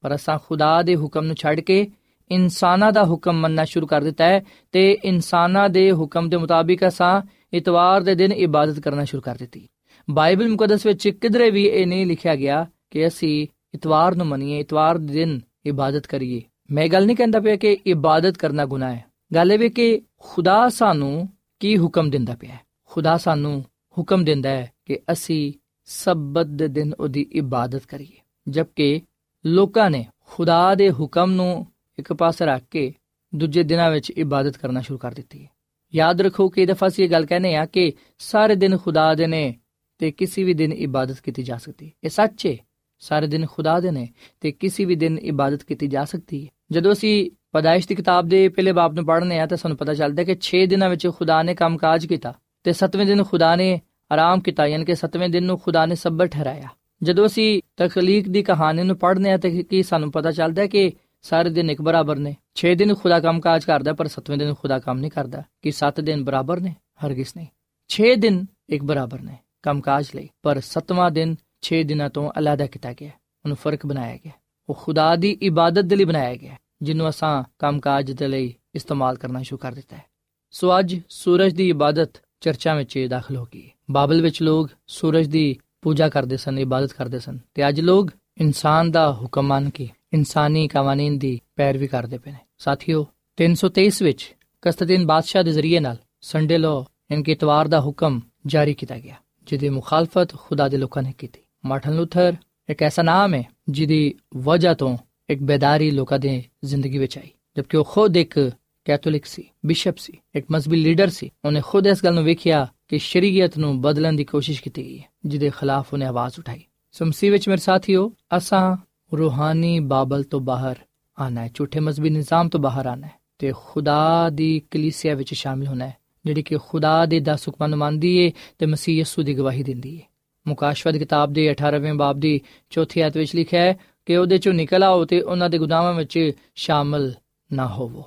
ਪਰ 0.00 0.14
ਅਸਾਂ 0.14 0.38
ਖੁਦਾ 0.38 0.82
ਦੇ 0.82 0.96
ਹੁਕਮ 0.96 1.24
ਨੂੰ 1.24 1.36
ਛੱਡ 1.36 1.60
ਕੇ 1.60 1.90
ਇਨਸਾਨਾਂ 2.30 2.92
ਦਾ 2.92 3.04
ਹੁਕਮ 3.04 3.40
ਮੰਨਣਾ 3.40 3.64
ਸ਼ੁਰੂ 3.64 3.86
ਕਰ 3.86 4.02
ਦਿੱਤਾ 4.02 4.24
ਹੈ 4.24 4.40
ਤੇ 4.72 4.98
ਇਨਸਾਨਾਂ 5.04 5.68
ਦੇ 5.68 5.92
ਹੁਕਮ 5.92 6.28
ਦੇ 6.28 6.36
ਮੁਤਾਬਿਕ 6.36 6.88
ਅਸਾਂ 6.88 7.22
ਇਤਵਾਰ 7.52 8.00
ਦੇ 8.00 8.14
ਦਿਨ 8.14 8.32
ਇਬਾਦਤ 8.32 8.80
ਕਰਨਾ 8.80 9.04
ਸ਼ੁਰੂ 9.04 9.22
ਕਰ 9.22 9.34
ਦਿੱਤੀ। 9.34 9.68
ਬਾਈਬਲ 10.10 10.48
ਮੁਕੱਦਸ 10.48 10.86
ਵਿੱਚ 10.86 11.08
ਕਿਧਰੇ 11.08 11.50
ਵੀ 11.50 11.64
ਇਹ 11.64 11.86
ਨਹੀਂ 11.86 12.06
ਲਿਖਿਆ 12.06 12.36
ਗਿਆ 12.36 12.66
ਕਿ 12.90 13.06
ਅਸੀਂ 13.06 13.46
ਇਤਵਾਰ 13.74 14.14
ਨੂੰ 14.14 14.26
ਮੰਨੀਏ, 14.26 14.58
ਇਤਵਾਰ 14.58 14.98
ਦੇ 14.98 15.12
ਦਿਨ 15.12 15.40
ਇਬਾਦਤ 15.66 16.06
ਕਰੀਏ। 16.06 16.42
ਮੈਂ 16.70 16.88
ਗੱਲ 16.88 17.06
ਨਹੀਂ 17.06 17.16
ਕਹਿੰਦਾ 17.16 17.40
ਪਿਆ 17.40 17.56
ਕਿ 17.56 17.78
ਇਬਾਦਤ 17.86 18.36
ਕਰਨਾ 18.36 18.64
ਗੁਨਾਹ 18.64 18.92
ਹੈ। 18.92 19.04
ਗੱਲ 19.34 19.52
ਇਹ 19.52 19.58
ਵੀ 19.58 19.68
ਕਿ 19.68 20.02
ਖੁਦਾ 20.18 20.68
ਸਾਨੂੰ 20.68 21.28
ਕੀ 21.60 21.78
ਹੁਕਮ 21.78 22.10
ਦਿੰਦਾ 22.10 22.34
ਪਿਆ 22.34 22.50
ਹੈ? 22.50 22.60
ਖੁਦਾ 22.84 23.16
ਸਾਨੂੰ 23.16 23.64
ਹੁਕਮ 23.98 24.24
ਦਿੰਦਾ 24.24 24.48
ਹੈ 24.48 24.72
ਕਿ 24.86 24.98
ਅਸੀਂ 25.12 25.52
ਸਬਤ 25.84 26.46
ਦੇ 26.46 26.68
ਦਿਨ 26.68 26.94
ਉਹਦੀ 27.00 27.26
ਇਬਾਦਤ 27.32 27.86
ਕਰੀਏ। 27.86 28.18
ਜਦਕਿ 28.48 29.00
ਲੋਕਾਂ 29.46 29.90
ਨੇ 29.90 30.06
ਖੁਦਾ 30.30 30.74
ਦੇ 30.74 30.90
ਹੁਕਮ 30.90 31.30
ਨੂੰ 31.30 31.66
ਇੱਕ 31.98 32.12
ਪਾਸੇ 32.12 32.44
ਰੱਖ 32.44 32.62
ਕੇ 32.70 32.94
ਦੂਜੇ 33.34 33.62
ਦਿਨਾਂ 33.62 33.90
ਵਿੱਚ 33.90 34.10
ਇਬਾਦਤ 34.10 34.56
ਕਰਨਾ 34.56 34.80
ਸ਼ੁਰੂ 34.80 34.98
ਕਰ 34.98 35.12
ਦਿੱਤੀ 35.12 35.44
ਹੈ। 35.44 35.50
ਯਾਦ 35.94 36.20
ਰੱਖੋ 36.20 36.48
ਕਿ 36.48 36.66
ਦਫਾ 36.66 36.88
ਸੀ 36.88 37.04
ਇਹ 37.04 37.10
ਗੱਲ 37.10 37.26
ਕਹਿੰਦੇ 37.26 37.56
ਆ 37.56 37.66
ਕਿ 37.66 37.92
ਸਾਰੇ 38.18 38.54
ਦਿਨ 38.54 38.76
ਖੁਦਾ 38.76 39.14
ਦੇ 39.14 39.26
ਨੇ 39.26 39.56
ਤੇ 40.00 40.10
ਕਿਸੇ 40.10 40.44
ਵੀ 40.44 40.54
ਦਿਨ 40.54 40.72
ਇਬਾਦਤ 40.72 41.20
ਕੀਤੀ 41.20 41.42
ਜਾ 41.42 41.56
ਸਕਦੀ 41.56 41.92
ਇਹ 42.04 42.10
ਸੱਚ 42.10 42.46
ਹੈ। 42.46 42.56
ਸਾਰੇ 42.98 43.26
ਦਿਨ 43.26 43.46
ਖੁਦਾ 43.46 43.80
ਦੇ 43.80 43.90
ਨੇ 43.90 44.08
ਤੇ 44.40 44.52
ਕਿਸੇ 44.52 44.84
ਵੀ 44.84 44.94
ਦਿਨ 44.94 45.18
ਇਬਾਦਤ 45.18 45.62
ਕੀਤੀ 45.62 45.86
ਜਾ 45.86 46.04
ਸਕਦੀ 46.04 46.44
ਹੈ। 46.44 46.48
ਜਦੋਂ 46.72 46.92
ਅਸੀਂ 46.92 47.30
ਪਦਾਇਸ਼ 47.52 47.88
ਦੀ 47.88 47.94
ਕਿਤਾਬ 47.94 48.28
ਦੇ 48.28 48.48
ਪਹਿਲੇ 48.48 48.72
ਬਾਬ 48.72 48.94
ਨੂੰ 48.94 49.06
ਪੜ੍ਹਨੇ 49.06 49.38
ਆ 49.38 49.46
ਤਾਂ 49.46 49.56
ਸਾਨੂੰ 49.56 49.76
ਪਤਾ 49.76 49.94
ਚੱਲਦਾ 49.94 50.24
ਕਿ 50.24 50.36
6 50.40 50.66
ਦਿਨਾਂ 50.66 50.90
ਵਿੱਚ 50.90 51.08
ਖੁਦਾ 51.08 51.42
ਨੇ 51.42 51.54
ਕੰਮਕਾਜ 51.54 52.06
ਕੀਤਾ 52.06 52.34
ਤੇ 52.64 52.72
7ਵੇਂ 52.72 53.06
ਦਿਨ 53.06 53.24
ਖੁਦਾ 53.24 53.56
ਨੇ 53.56 53.80
ਆਰਾਮ 54.12 54.40
ਕੀਤਾ, 54.40 54.66
ਯਾਨੀ 54.66 54.84
ਕਿ 54.84 54.94
7ਵੇਂ 54.94 55.28
ਦਿਨ 55.28 55.44
ਨੂੰ 55.44 55.58
ਖੁਦਾ 55.58 55.86
ਨੇ 55.86 55.94
ਸਬਤ 55.94 56.30
ਠਹਿਰਾਇਆ। 56.30 56.68
ਜਦੋਂ 57.02 57.26
ਅਸੀਂ 57.26 57.62
ਤਖਲੀਕ 57.76 58.28
ਦੀ 58.28 58.42
ਕਹਾਣੀ 58.42 58.82
ਨੂੰ 58.82 58.96
ਪੜ੍ਹਨੇ 58.96 59.30
ਆ 59.30 59.36
ਤੇ 59.36 59.62
ਕੀ 59.62 59.82
ਸਾਨੂੰ 59.82 60.12
ਪਤਾ 60.12 60.30
ਚੱਲਦਾ 60.30 60.66
ਕਿ 60.66 60.92
ਸਾਰੇ 61.22 61.50
ਦਿਨ 61.50 61.70
ਇੱਕ 61.70 61.82
ਬਰਾਬਰ 61.82 62.16
ਨੇ? 62.16 62.36
6 62.54 62.74
ਦਿਨ 62.74 62.94
ਖੁਦਾ 62.94 63.20
ਕੰਮਕਾਜ 63.20 63.64
ਕਰਦਾ, 63.64 63.92
ਪਰ 63.92 64.08
7ਵੇਂ 64.08 64.38
ਦਿਨ 64.38 64.54
ਖੁਦਾ 64.54 64.78
ਕੰਮ 64.78 64.98
ਨਹੀਂ 64.98 65.10
ਕਰਦਾ। 65.10 65.42
ਕਿ 65.62 65.72
7 65.72 66.00
ਦਿਨ 66.00 66.24
ਬਰਾਬਰ 66.24 66.60
ਨੇ? 66.60 66.74
ਹਰਗਿਸ 67.06 67.36
ਨਹੀਂ। 67.36 67.46
6 67.88 68.14
ਦਿਨ 68.16 68.46
ਇੱਕ 68.68 68.84
ਬਰਾਬਰ 68.84 69.20
ਨੇ। 69.20 69.38
ਕੰਮਕਾਜ 69.62 70.06
ਲਈ। 70.14 70.28
ਪਰ 70.42 70.60
7ਵਾਂ 70.60 71.10
ਦਿਨ 71.10 71.36
6 71.62 71.82
ਦਿਨਾਂ 71.84 72.10
ਤੋਂ 72.10 72.32
ਅਲੱਗਾ 72.38 72.66
ਕੀਤਾ 72.66 72.92
ਗਿਆ। 72.92 73.10
ਉਹਨੂੰ 73.44 73.56
ਫ਼ਰਕ 73.56 73.86
ਬਣਾਇਆ 73.86 74.16
ਗਿਆ। 74.16 74.32
ਉਹ 74.68 74.74
ਖੁਦਾ 74.74 75.16
ਦੀ 75.16 75.38
ਇਬਾਦਤ 75.42 75.84
ਦੇ 75.84 75.96
ਲਈ 75.96 76.04
ਬਣਾਇਆ 76.04 76.34
ਗਿਆ, 76.34 76.56
ਜਿਹਨੂੰ 76.82 77.08
ਅਸਾਂ 77.08 77.44
ਕੰਮਕਾਜ 77.58 78.12
ਦੇ 78.12 78.28
ਲਈ 78.28 78.54
ਇਸਤੇਮਾਲ 78.74 79.16
ਕਰਨਾ 79.16 79.42
ਸ਼ੁਰੂ 79.42 79.58
ਕਰ 79.58 79.72
ਦਿੱਤਾ 79.72 79.96
ਹੈ। 79.96 80.04
ਸੋ 80.50 80.78
ਅੱਜ 80.78 81.00
ਸੂਰਜ 81.08 81.54
ਦੀ 81.54 81.68
ਇਬਾਦਤ 81.68 82.10
ਚਰਚਾ 82.40 82.74
ਵਿੱਚ 82.74 83.06
ਦਾਖਲ 83.10 83.36
ਹੋ 83.36 83.44
ਗਈ 83.44 83.70
ਬਾਬਲ 83.90 84.22
ਵਿੱਚ 84.22 84.42
ਲੋਕ 84.42 84.70
ਸੂਰਜ 84.86 85.26
ਦੀ 85.26 85.56
ਪੂਜਾ 85.82 86.08
ਕਰਦੇ 86.08 86.36
ਸਨ, 86.36 86.58
ਇਬਾਦਤ 86.58 86.92
ਕਰਦੇ 86.92 87.18
ਸਨ। 87.18 87.38
ਤੇ 87.54 87.68
ਅੱਜ 87.68 87.80
ਲੋਕ 87.80 88.10
ਇਨਸਾਨ 88.40 88.90
ਦਾ 88.90 89.12
ਹੁਕਮ 89.12 89.42
ਮੰਨ 89.42 89.70
ਕੇ 89.70 89.88
ਇਨਸਾਨੀ 90.12 90.68
ਕਾਨੂੰਨ 90.68 91.18
ਦੀ 91.18 91.40
ਪੈਰਵੀ 91.56 91.86
ਕਰਦੇ 91.86 92.18
ਪਏ 92.18 92.30
ਨੇ। 92.30 92.38
ਸਾਥੀਓ 92.58 93.06
323 93.36 94.02
ਵਿੱਚ 94.02 94.34
ਕਸਤਦੀਨ 94.62 95.06
ਬਾਦਸ਼ਾਹ 95.06 95.42
ਦੇ 95.42 95.52
ਜ਼ਰੀਏ 95.52 95.80
ਨਾਲ 95.80 95.96
ਸੰਡੇ 96.20 96.58
ਲੋ 96.58 96.86
ਇਨਕੇ 97.10 97.32
ਇਤਵਾਰ 97.32 97.68
ਦਾ 97.68 97.80
ਹੁਕਮ 97.80 98.20
ਜਾਰੀ 98.46 98.74
ਕੀਤਾ 98.74 98.98
ਗਿਆ। 98.98 99.14
ਜਿਹਦੀ 99.46 99.68
ਮੁਖਾਲਫਤ 99.68 100.34
ਖੁਦਾ 100.36 100.68
ਦੇ 100.68 100.76
ਲੋਕਾਂ 100.76 101.02
ਨੇ 101.02 101.12
ਕੀਤੀ 101.18 101.40
ਮਾਰਟਨ 101.64 101.96
ਲੂਥਰ 101.96 102.36
ਇੱਕ 102.68 102.82
ਐਸਾ 102.82 103.02
ਨਾਮ 103.02 103.34
ਹੈ 103.34 103.42
ਜਿਹਦੀ 103.68 104.14
ਵਜ੍ਹਾ 104.36 104.74
ਤੋਂ 104.74 104.96
ਇੱਕ 105.28 105.42
ਬੇਦਾਰੀ 105.42 105.90
ਲੋਕਾਂ 105.90 106.18
ਦੇ 106.18 106.42
ਜ਼ਿੰਦਗੀ 106.64 106.98
ਵਿੱਚ 106.98 107.18
ਆਈ 107.18 107.30
ਜਦਕਿ 107.56 107.76
ਉਹ 107.76 107.84
ਖੁਦ 107.84 108.16
ਇੱਕ 108.16 108.38
ਕੈਥੋਲਿਕ 108.86 109.26
ਸੀ 109.26 109.44
ਬਿਸ਼ਪ 109.66 109.96
ਸੀ 109.96 110.12
ਇੱਕ 110.34 110.46
ਮਜ਼ਬੀ 110.50 110.76
ਲੀਡਰ 110.76 111.08
ਸੀ 111.08 111.30
ਉਹਨੇ 111.44 111.60
ਖੁਦ 111.60 111.86
ਇਸ 111.86 112.04
ਗੱਲ 112.04 112.14
ਨੂੰ 112.14 112.24
ਵੇਖਿਆ 112.24 112.66
ਕਿ 112.88 112.98
ਸ਼ਰੀਅਤ 112.98 113.58
ਨੂੰ 113.58 113.80
ਬਦਲਣ 113.80 114.16
ਦੀ 114.16 114.24
ਕੋਸ਼ਿਸ਼ 114.24 114.62
ਕੀਤੀ 114.62 114.84
ਗਈ 114.84 114.98
ਹੈ 114.98 115.08
ਜਿਹਦੇ 115.26 115.50
ਖਿਲਾਫ 115.50 115.92
ਉਹਨੇ 115.94 116.06
ਆਵਾਜ਼ 116.06 116.38
ਉਠਾਈ 116.38 116.62
ਸਮਸੀ 116.94 117.30
ਵਿੱਚ 117.30 117.48
ਮੇਰੇ 117.48 117.60
ਸਾਥੀਓ 117.60 118.10
ਅਸਾਂ 118.36 118.76
ਰੂਹਾਨੀ 119.12 119.78
ਬਾਬਲ 119.80 120.22
ਤੋਂ 120.22 120.40
ਬਾਹਰ 120.40 120.76
ਆਣਾ 121.18 121.42
ਹੈ 121.42 121.50
ਝੂਠੇ 121.54 121.80
ਮਜ਼ਬੀ 121.80 122.10
ਨਿਜ਼ਾਮ 122.10 122.48
ਤੋਂ 122.48 122.60
ਬਾਹਰ 122.60 122.86
ਆਣਾ 122.86 123.06
ਹੈ 123.06 123.18
ਤੇ 123.38 123.52
ਖੁਦਾ 123.56 124.28
ਦੀ 124.30 124.62
ਕਲੀਸਿਆ 124.70 125.14
ਵਿੱਚ 125.14 125.34
ਸ਼ਾਮਿਲ 125.34 125.68
ਹੋਣਾ 125.68 125.86
ਹੈ 125.86 125.96
ਜਿਹੜੀ 126.24 126.42
ਕਿ 126.42 126.58
ਖੁਦਾ 126.68 127.06
ਦੇ 127.06 127.20
ਦਸ 127.20 127.48
ਹੁਕਮਾਂ 127.48 127.68
ਨੂੰ 127.68 127.78
ਮੰਨਦੀ 127.78 128.16
ਏ 128.16 128.32
ਤੇ 128.58 128.66
ਮਸੀਹ 128.66 128.96
ਯਿਸੂ 128.96 129.22
ਦੀ 129.22 129.34
ਗਵਾਹੀ 129.34 129.62
ਦਿੰਦੀ 129.62 129.96
ਏ। 129.96 130.00
ਮੁਕਾਸ਼ਵਦ 130.46 130.96
ਕਿਤਾਬ 130.96 131.32
ਦੇ 131.32 131.50
18ਵੇਂ 131.50 131.94
ਬਾਬ 131.94 132.20
ਦੀ 132.20 132.40
ਚੌਥੀ 132.70 133.00
ਆਇਤ 133.00 133.16
ਵਿੱਚ 133.16 133.36
ਲਿਖਿਆ 133.36 133.62
ਹੈ 133.62 133.78
ਕਿ 134.06 134.16
ਉਹਦੇ 134.16 134.38
ਚੋਂ 134.38 134.52
ਨਿਕਲ 134.52 134.82
ਆਓ 134.82 135.04
ਤੇ 135.04 135.20
ਉਹਨਾਂ 135.20 135.50
ਦੇ 135.50 135.58
ਗੁਨਾਹਾਂ 135.58 135.94
ਵਿੱਚ 135.94 136.32
ਸ਼ਾਮਲ 136.54 137.14
ਨਾ 137.52 137.68
ਹੋਵੋ। 137.68 138.04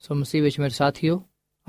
ਸੋ 0.00 0.14
ਮਸੀਹ 0.14 0.42
ਵਿੱਚ 0.42 0.60
ਮੇਰੇ 0.60 0.70
ਸਾਥੀਓ, 0.70 1.22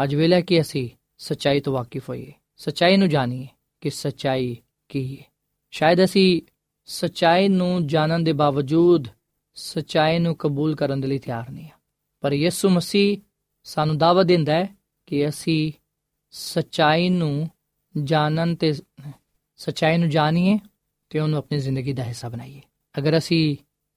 ਅੱਜ 0.03 0.15
ਵੇਲੇ 0.15 0.41
ਕਿ 0.41 0.61
ਅਸੀਂ 0.61 0.89
ਸਚਾਈ 1.17 1.59
ਤੋਂ 1.59 1.73
ਵਾਕਿਫ 1.73 2.09
ਹੋਈਏ, 2.09 2.33
ਸਚਾਈ 2.57 2.97
ਨੂੰ 2.97 3.09
ਜਾਣੀਏ 3.09 3.47
ਕਿ 3.81 3.89
ਸਚਾਈ 3.89 4.57
ਕੀ 4.89 5.17
ਹੈ 5.17 5.25
ਸ਼ਾਇਦ 5.71 6.03
ਅਸੀਂ 6.03 6.41
ਸਚਾਈ 6.85 7.47
ਨੂੰ 7.47 7.87
ਜਾਣਨ 7.87 8.23
ਦੇ 8.23 8.33
ਬਾਵਜੂਦ 8.33 9.07
ਸਚਾਈ 9.53 10.19
ਨੂੰ 10.19 10.35
ਕਬੂਲ 10.35 10.75
ਕਰਨ 10.75 11.01
ਦੇ 11.01 11.07
ਲਈ 11.07 11.17
ਤਿਆਰ 11.17 11.49
ਨਹੀਂ 11.49 11.63
ਹਾਂ। 11.63 11.79
ਪਰ 12.21 12.33
ਯਿਸੂ 12.33 12.69
ਮਸੀਹ 12.69 13.17
ਸਾਨੂੰ 13.63 13.97
ਦਾਵਾ 13.97 14.23
ਦਿੰਦਾ 14.23 14.53
ਹੈ 14.53 14.76
ਕਿ 15.07 15.27
ਅਸੀਂ 15.29 15.71
ਸਚਾਈ 16.31 17.09
ਨੂੰ 17.09 17.49
ਜਾਣਨ 17.95 18.55
ਤੇ, 18.55 18.73
ਸਚਾਈ 19.59 19.97
ਨੂੰ 19.97 20.09
ਜਾਣੀਏ 20.09 20.57
ਤੇ 21.09 21.19
ਉਹਨੂੰ 21.19 21.37
ਆਪਣੀ 21.39 21.57
ਜ਼ਿੰਦਗੀ 21.57 21.93
ਦਾ 21.93 22.03
ਹਿੱਸਾ 22.03 22.29
ਬਣਾਈਏ। 22.29 22.61
ਅਗਰ 22.95 23.17
ਅਸੀਂ 23.17 23.55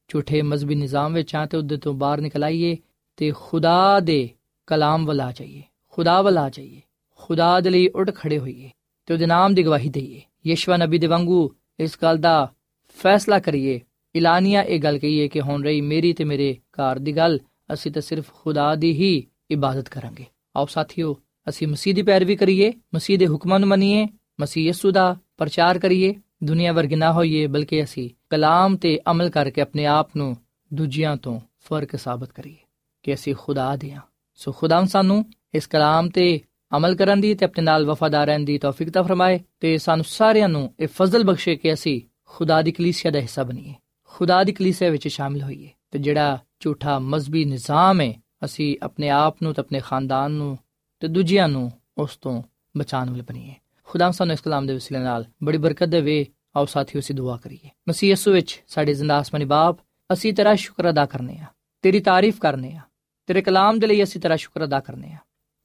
ਝੂਠੇ 0.08 0.42
ਮਜ਼ਬੀ 0.42 0.74
ਨਿਜ਼ਾਮ 0.74 1.14
ਵਿੱਚ 1.14 1.34
ਆ 1.34 1.44
ਤੇ 1.46 1.56
ਉਹਦੇ 1.56 1.76
ਤੋਂ 1.76 1.94
ਬਾਹਰ 1.94 2.20
ਨਿਕਲ 2.20 2.44
ਆਈਏ 2.44 2.76
ਤੇ 3.16 3.32
ਖੁਦਾ 3.36 4.00
ਦੇ 4.00 4.30
ਕਲਾਮ 4.66 5.06
ਵੱਲ 5.06 5.20
ਆ 5.20 5.32
ਜਾਈਏ, 5.32 5.62
ਖੁਦਾ 5.88 6.22
ਵੱਲ 6.22 6.38
ਆ 6.38 6.48
ਜਾਈਏ, 6.48 6.80
ਖੁਦਾ 7.20 7.60
ਦੇ 7.60 7.70
ਲਈ 7.70 7.88
ਉੱਠ 7.88 8.10
ਖੜੇ 8.14 8.38
ਹੋਈਏ 8.38 8.70
ਤੇ 9.06 9.14
ਉਹਦੇ 9.14 9.26
ਨਾਮ 9.26 9.54
ਦੀ 9.54 9.62
ਗਵਾਹੀ 9.62 9.88
ਦਈਏ। 9.88 10.20
ਯਸ਼ਵਾ 10.46 10.76
ਨਬੀ 10.76 10.98
ਦੇ 10.98 11.06
ਵਾਂਗੂ 11.06 11.54
ਇਸ 11.80 11.98
ਗੱਲ 12.02 12.18
ਦਾ 12.18 12.52
ਫੈਸਲਾ 12.96 13.38
ਕਰੀਏ। 13.38 13.80
ਇਲਾਨੀਆ 14.14 14.62
ਇਹ 14.62 14.80
ਗੱਲ 14.80 14.98
ਕਹੀਏ 14.98 15.28
ਕਿ 15.28 15.40
ਹੁਣ 15.40 15.64
ਰਹੀ 15.64 15.80
ਮੇਰੀ 15.80 16.12
ਤੇ 16.12 16.24
ਮੇਰੇ 16.24 16.56
ਘਰ 16.72 16.98
ਦੀ 16.98 17.16
ਗੱਲ, 17.16 17.38
ਅਸੀਂ 17.72 17.92
ਤਾਂ 17.92 18.02
ਸਿਰਫ 18.02 18.32
ਖੁਦਾ 18.32 18.74
ਦੀ 18.74 18.92
ਹੀ 18.92 19.26
ਇਬਾਦਤ 19.50 19.88
ਕਰਾਂਗੇ। 19.88 20.24
ਆਓ 20.60 20.66
ਸਾਥੀਓ, 20.66 21.16
ਅਸੀਂ 21.48 21.68
ਮਸੀਹ 21.68 21.94
ਦੀ 21.94 22.02
ਪੈਰਵੀ 22.02 22.36
ਕਰੀਏ, 22.36 22.72
ਮਸੀਹ 22.94 23.18
ਦੇ 23.18 23.26
ਹੁਕਮਾਂ 23.26 23.60
ਨੂੰ 23.60 23.68
ਮੰਨੀਏ, 23.68 24.06
ਮਸੀਹ 24.40 24.66
ਯਿਸੂ 24.66 24.90
ਦਾ 24.90 25.16
ਪ੍ਰਚਾਰ 25.36 25.78
ਕਰੀਏ, 25.78 26.14
ਦੁਨੀਆ 26.44 26.72
ਵਰਗੇ 26.72 26.96
ਨਾ 26.96 27.12
ਹੋਈਏ, 27.12 27.46
ਬਲਕਿ 27.46 27.82
ਅਸੀਂ 27.84 28.10
ਕਲਾਮ 28.30 28.76
ਤੇ 28.76 28.98
ਅਮਲ 29.10 29.30
ਕਰਕੇ 29.30 29.60
ਆਪਣੇ 29.60 29.86
ਆਪ 29.86 30.16
ਨੂੰ 30.16 30.36
ਦੂਜਿਆਂ 30.72 31.16
ਤੋਂ 31.16 31.40
ਫ਼ਰਕ 31.60 31.96
ਸਾਬਤ 31.96 32.32
ਕਰੀਏ, 32.32 32.56
ਕਿ 33.02 33.14
ਅਸੀਂ 33.14 33.34
ਖੁਦਾ 33.34 33.76
ਦੇ 33.76 33.92
ਹਾਂ। 33.92 34.00
ਸੋ 34.34 34.52
ਖੁਦਾ 34.52 34.84
ਸਾਨੂੰ 34.84 35.24
ਇਸ 35.54 35.66
ਕਲਾਮ 35.66 36.08
ਤੇ 36.08 36.40
ਅਮਲ 36.76 36.94
ਕਰਨ 36.94 37.20
ਦੀ 37.20 37.34
ਤੇ 37.34 37.44
ਆਪਣੇ 37.44 37.62
ਨਾਲ 37.62 37.86
ਵਫਾਦਾਰ 37.86 38.26
ਰਹਿਣ 38.26 38.44
ਦੀ 38.44 38.58
ਤੌਫੀਕ 38.58 38.90
ਤਾ 38.90 39.02
ਫਰਮਾਏ 39.02 39.40
ਤੇ 39.60 39.78
ਸਾਨੂੰ 39.78 40.04
ਸਾਰਿਆਂ 40.04 40.48
ਨੂੰ 40.48 40.74
ਇਹ 40.80 40.88
ਫਜ਼ਲ 40.88 41.24
ਬਖਸ਼ੇ 41.24 41.56
ਕਿ 41.56 41.72
ਅਸੀਂ 41.72 42.00
ਖੁਦਾ 42.24 42.62
ਦੀ 42.62 42.72
ਕਲੀਸਿਆ 42.72 43.10
ਦਾ 43.10 43.20
ਹਿੱਸਾ 43.20 43.42
ਬਣੀਏ, 43.42 43.74
ਖੁਦਾ 44.04 44.44
ਦੀ 44.44 44.52
ਕਲੀਸਿਆ 44.52 44.90
ਵਿੱਚ 44.90 45.08
ਸ਼ਾਮਿਲ 45.08 45.42
ਹੋਈਏ 45.42 45.68
ਤੇ 45.90 45.98
ਜਿਹੜਾ 45.98 46.38
ਝੂਠਾ 46.60 46.98
ਮਜ਼ਬੀ 46.98 47.44
ਨਿਜ਼ਾਮ 47.44 48.00
ਹੈ 48.00 48.14
ਅਸੀਂ 48.44 48.76
ਆਪਣੇ 48.82 49.08
ਆਪ 49.08 49.36
ਨੂੰ 49.42 49.54
ਤੇ 49.54 49.60
ਆਪਣੇ 49.60 49.80
ਖਾਨਦਾਨ 49.80 50.30
ਨੂੰ 50.30 50.58
ਤੇ 51.00 51.08
ਦੂਜਿਆਂ 51.08 51.48
ਨੂੰ 51.48 51.72
ਉਸ 51.98 52.16
ਤੋਂ 52.16 52.42
ਬਚਾਉਣ 52.76 53.10
ਵਾਲੇ 53.10 53.22
ਬਣੀਏ। 53.22 53.54
ਖੁਦਾ 53.84 54.10
ਸਾਨੂੰ 54.10 54.32
ਇਸ 54.32 54.40
ਕਲਾਮ 54.40 54.66
ਦੇ 54.66 54.74
ਵਸੀਲੇ 54.74 55.00
ਨਾਲ 55.00 55.24
ਬੜੀ 55.44 55.58
ਬਰਕਤ 55.58 55.86
ਦੇਵੇ। 55.86 56.26
ਆਓ 56.56 56.64
ਸਾਥੀਓ, 56.64 57.00
ਅਸੀਂ 57.00 57.14
ਦੁਆ 57.14 57.36
ਕਰੀਏ। 57.36 57.70
ਮਸੀਹ 57.88 58.10
ਯਿਸੂ 58.10 58.32
ਵਿੱਚ 58.32 58.62
ਸਾਡੇ 58.68 58.94
ਜ਼ਿੰਦਾ 58.94 59.18
ਆਸਮਾਨੀ 59.18 59.44
ਬਾਪ, 59.44 59.78
ਅਸੀਂ 60.12 60.34
ਤੇਰਾ 60.34 60.54
ਸ਼ੁਕਰ 60.54 60.90
ਅਦਾ 60.90 61.06
ਕਰਨੇ 61.06 61.38
ਆ। 61.38 61.44
ਤੇਰੀ 61.82 62.00
ਤਾਰੀਫ 62.00 62.38
ਕਰਨੇ 62.38 62.72
ਆ। 62.72 62.80
ਤੇਰੇ 63.26 63.42
ਕਲਾਮ 63.42 63.78
ਦੇ 63.78 63.86
ਲਈ 63.86 64.02
ਅਸੀਂ 64.02 64.20
ਤੇਰਾ 64.20 64.36
ਸ਼ੁਕਰ 64.36 64.64
ਅਦਾ 64.64 64.80
ਕਰਨੇ 64.80 65.12
ਆ। 65.12 65.16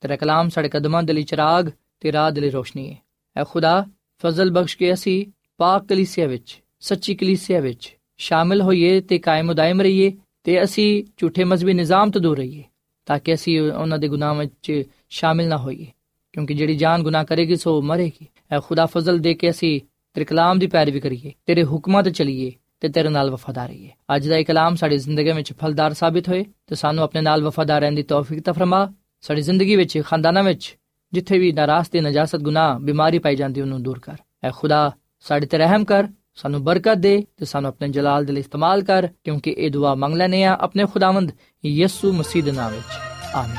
ਤੇਰਾ 0.02 0.16
ਕਲਾਮ 0.16 0.50
ਸਾਡੇ 0.50 0.70
ਕਦਮਾਂ 0.70 1.04
ਦੇ 1.04 1.14
ਲਈ 1.14 1.24
ਚਿਰਾਗ 1.24 1.70
ਤੇ 2.00 2.12
ਰਾਹ 2.12 2.32
ਦੇ 2.32 2.42
ਲਈ 2.42 2.50
ਰੋਸ਼ਨੀ 2.50 2.92
ਹੈ 2.92 2.98
ਐ 3.38 3.44
ਖੁਦਾ, 3.44 3.86
ਫਜ਼ਲ 4.22 4.52
ਬਖਸ਼ 4.52 4.78
ਕੇ 4.78 4.94
ਅਸੀਂ 4.94 5.26
ਪਾਕ 5.58 5.86
ਕਲੀਸਿਆ 5.86 6.28
ਵਿੱਚ, 6.28 6.62
ਸੱਚੀ 6.80 7.16
ਕਲੀਸਿਆ 7.16 7.60
ਵਿੱਚ 7.60 7.98
ਸ਼ਾਮਿਲ 8.18 8.62
ਹੋਈਏ 8.62 9.02
ਤੇ 9.02 9.20
ਕਾਇਮ 9.20 9.50
ਉਦਾਇਮ 9.50 9.82
ਰਹੀਏ। 9.82 10.18
ਤੇ 10.46 10.64
ਅਸੀਂ 10.64 11.04
ਝੂਠੇ 11.18 11.44
ਮਜ਼ਬੀ 11.44 11.74
ਨਿਜ਼ਾਮ 11.74 12.12
ਤੋਂ 12.12 12.22
ਦੂਰ 12.22 12.38
ਰਹੀਏ, 12.38 12.64
ਤਾਂ 13.06 13.20
ਕਿ 13.20 13.34
ਅਸੀਂ 13.34 13.62
ਉਹਨਾਂ 13.62 13.98
ਦੇ 13.98 14.08
ਗੁਨਾਹਾਂ 14.08 14.36
ਵਿੱਚ 14.36 14.84
ਸ਼ਾਮਿਲ 15.10 15.48
ਨਾ 15.48 15.58
ਹੋਈਏ। 15.58 15.88
ਕਿਉਂਕਿ 16.34 16.54
ਜਿਹੜੀ 16.54 16.76
ਜਾਨ 16.76 17.04
ਗੁਨਾਹ 17.04 17.24
ਕਰੇਗੀ, 17.24 17.56
ਸੋ 17.56 17.82
ਮਰੇਗੀ। 17.82 18.28
ਐ 18.52 18.60
ਖੁਦਾ 18.60 18.86
ਫਜ਼ਲ 18.86 19.20
ਦੇ 19.20 19.34
ਕੇ 19.34 19.50
ਅਸੀਂ 19.50 19.82
ਤੇਰੇ 20.14 20.26
ਕਲਾਮ 20.26 20.60
ਦੀ 20.60 20.68
ਪੈਰਵੀ 20.68 21.00
ਕਰੀਏ, 21.00 21.32
ਤੇਰੇ 21.46 21.64
ਹੁਕਮਾਂ 21.64 22.04
ਤੇ 22.04 22.12
ਚੱਲੀਏ 22.12 22.52
ਤੇ 22.80 22.90
ਤੇਰੇ 22.90 23.10
ਨਾਲ 23.10 23.32
ਵਫਾਦਾਰ 23.32 23.70
ਰਹੀਏ। 23.70 23.90
ਅੱਜ 24.16 24.28
ਦਾ 24.28 24.38
ਇਹ 24.38 24.46
ਕਲਾਮ 24.46 24.76
ਸਾਡੀ 24.76 24.98
ਜ਼ਿੰਦਗੀ 24.98 25.32
ਵਿੱਚ 25.32 25.54
ਫਲਦਾਰ 25.54 25.94
ਸਾਬਿਤ 25.94 26.30
ਹੋਏ, 26.30 26.46
ਤੇ 26.68 26.76
ਸਾਨੂੰ 26.76 27.04
ਆਪਣੇ 27.04 27.22
ਨਾਲ 27.22 27.44
ਵਫਾਦਾਰ 27.44 27.82
ਰਹਿਣ 27.82 27.96
ਦੀ 27.96 28.04
ਤੌਫੀਕ 28.04 28.42
ਤਾ 28.42 28.52
ਫਰਮਾ। 28.52 28.94
ਸਾਡੀ 29.22 29.42
ਜ਼ਿੰਦਗੀ 29.42 29.76
ਵਿੱਚ, 29.76 30.02
ਖਾਨਦਾਨਾਂ 30.06 30.44
ਵਿੱਚ, 30.44 30.78
ਜਿੱਥੇ 31.14 31.40
ਵੀ 31.40 31.52
ਨਾਰਾਸਤੀ 31.52 32.00
ਨਜਾਸਤ 32.00 32.36
ਗੁਨਾਹ, 32.36 32.80
ਬਿਮਾਰੀ 32.80 33.20
ਪਾਈ 33.20 33.36
ਜਾਂਦੀ 33.36 33.62
ਉਹਨੂੰ 33.62 33.84
ਦੂਰ 33.84 34.00
ਕਰ। 34.00 34.18
ਐ 34.44 34.52
ਖੁਦਾ 34.56 34.92
ਸਾਡੇ 35.20 35.46
ਤੇ 35.46 35.58
ਰਹਿਮ 35.58 35.86
ਕਰ 35.86 36.08
ਸਾਨੂੰ 36.36 36.64
ਬਰਕਤ 36.64 36.94
ਦੇ 36.94 37.26
ਤੇ 37.38 37.46
ਸਾਨੂੰ 37.46 37.68
ਆਪਣੇ 37.68 37.90
ਜਲਾਲ 37.90 38.26
ਦੇ 38.26 38.34
ਲਈ 38.34 38.40
ਇਸਤੇਮਾਲ 38.40 38.84
ਕਰ, 38.84 39.08
ਕਿਉਂਕਿ 39.24 39.52
ਇਹ 39.52 39.72
ਦੁਆ 39.72 39.96
ਮੰਗ 39.96 40.16
ਲੈਨੇ 40.16 40.44
ਆ 40.44 40.58
ਆਪਣੇ 40.62 40.86
ਖੁਦਾਵੰਦ 40.86 41.32
ਯਿਸੂ 41.66 42.14
ਮਸੀਹ 42.14 42.44
ਦੇ 42.44 42.52
ਨਾਮ 42.52 42.72
ਵਿੱਚ। 42.72 43.00
ਆਮੀਨ। 43.36 43.56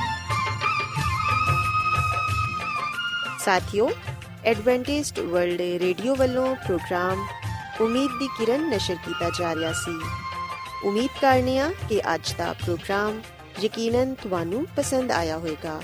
ਸਾਥਿਓ 3.38 3.90
ਐਡਵੈਂਟਿਸਟ 4.44 5.18
ਵਰਲਡ 5.18 5.60
ਰੇਡੀਓ 5.60 6.14
ਵੱਲੋਂ 6.14 6.56
ਪ੍ਰੋਗਰਾਮ 6.56 7.26
ਉਮੀਦ 7.80 8.10
ਦੀ 8.18 8.28
ਕਿਰਨ 8.38 8.70
ਨਸ਼ਰ 8.70 8.94
ਕੀਤਾ 8.94 9.30
ਜਾ 9.38 9.54
ਰਿਹਾ 9.54 9.72
ਸੀ। 9.72 10.00
ਉਮੀਦ 10.84 11.10
ਕਰਨੇ 11.20 11.58
ਆ 11.58 11.72
ਕਿ 11.88 12.00
ਅੱਜ 12.14 12.34
ਦਾ 12.38 12.52
ਪ੍ਰੋਗਰਾਮ 12.52 13.20
ਯਕੀਨਨ 13.64 14.14
ਤੁਹਾਨੂੰ 14.14 14.66
ਪਸੰਦ 14.76 15.10
ਆਇਆ 15.10 15.38
ਹੋਵੇਗਾ। 15.38 15.80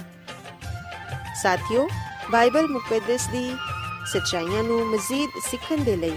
ਸਾਥਿਓ 1.43 1.89
ਬਾਈਬਲ 2.33 2.69
ਮੁਕੱਦਸ 2.69 3.27
ਦੀ 3.27 3.57
ਸੱਚਾਈਆਂ 4.13 4.63
ਨੂੰ 4.63 4.87
ਮਜ਼ੀਦ 4.87 5.31
ਸਿੱਖਣ 5.51 5.77
ਦੇ 5.77 5.97
ਲਈ 5.97 6.17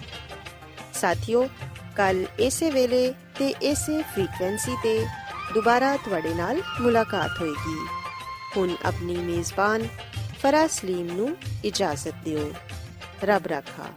ਸਾਥਿਓ, 1.01 1.47
ਕੱਲ 1.95 2.25
ਇਸੇ 2.39 2.71
ਵੇਲੇ 2.71 3.13
ਤੇ 3.39 3.53
ਇਸੇ 3.61 4.01
ਫ੍ਰੀਕਵੈਂਸੀ 4.01 4.75
ਤੇ 4.83 5.05
ਦੁਬਾਰਾ 5.53 5.97
ਤੁਹਾਡੇ 5.97 6.33
ਨਾਲ 6.33 6.61
ਮੁਲਾਕਾਤ 6.81 7.31
ਹੋਏਗੀ। 7.41 7.77
ਹੁਣ 8.57 8.75
ਆਪਣੀ 8.85 9.17
ਮੇਜ਼ਬਾਨ 9.17 9.87
ਫਰਾਜ਼ 10.41 10.71
ਸਲੀਮ 10.71 11.05
ਨੂੰ 11.15 11.35
ਇਜਾਜ਼ਤ 11.65 12.13
ਦਿਓ। 12.25 12.51
ਰੱਬ 13.23 13.47
ਰਾਖਾ। 13.47 13.87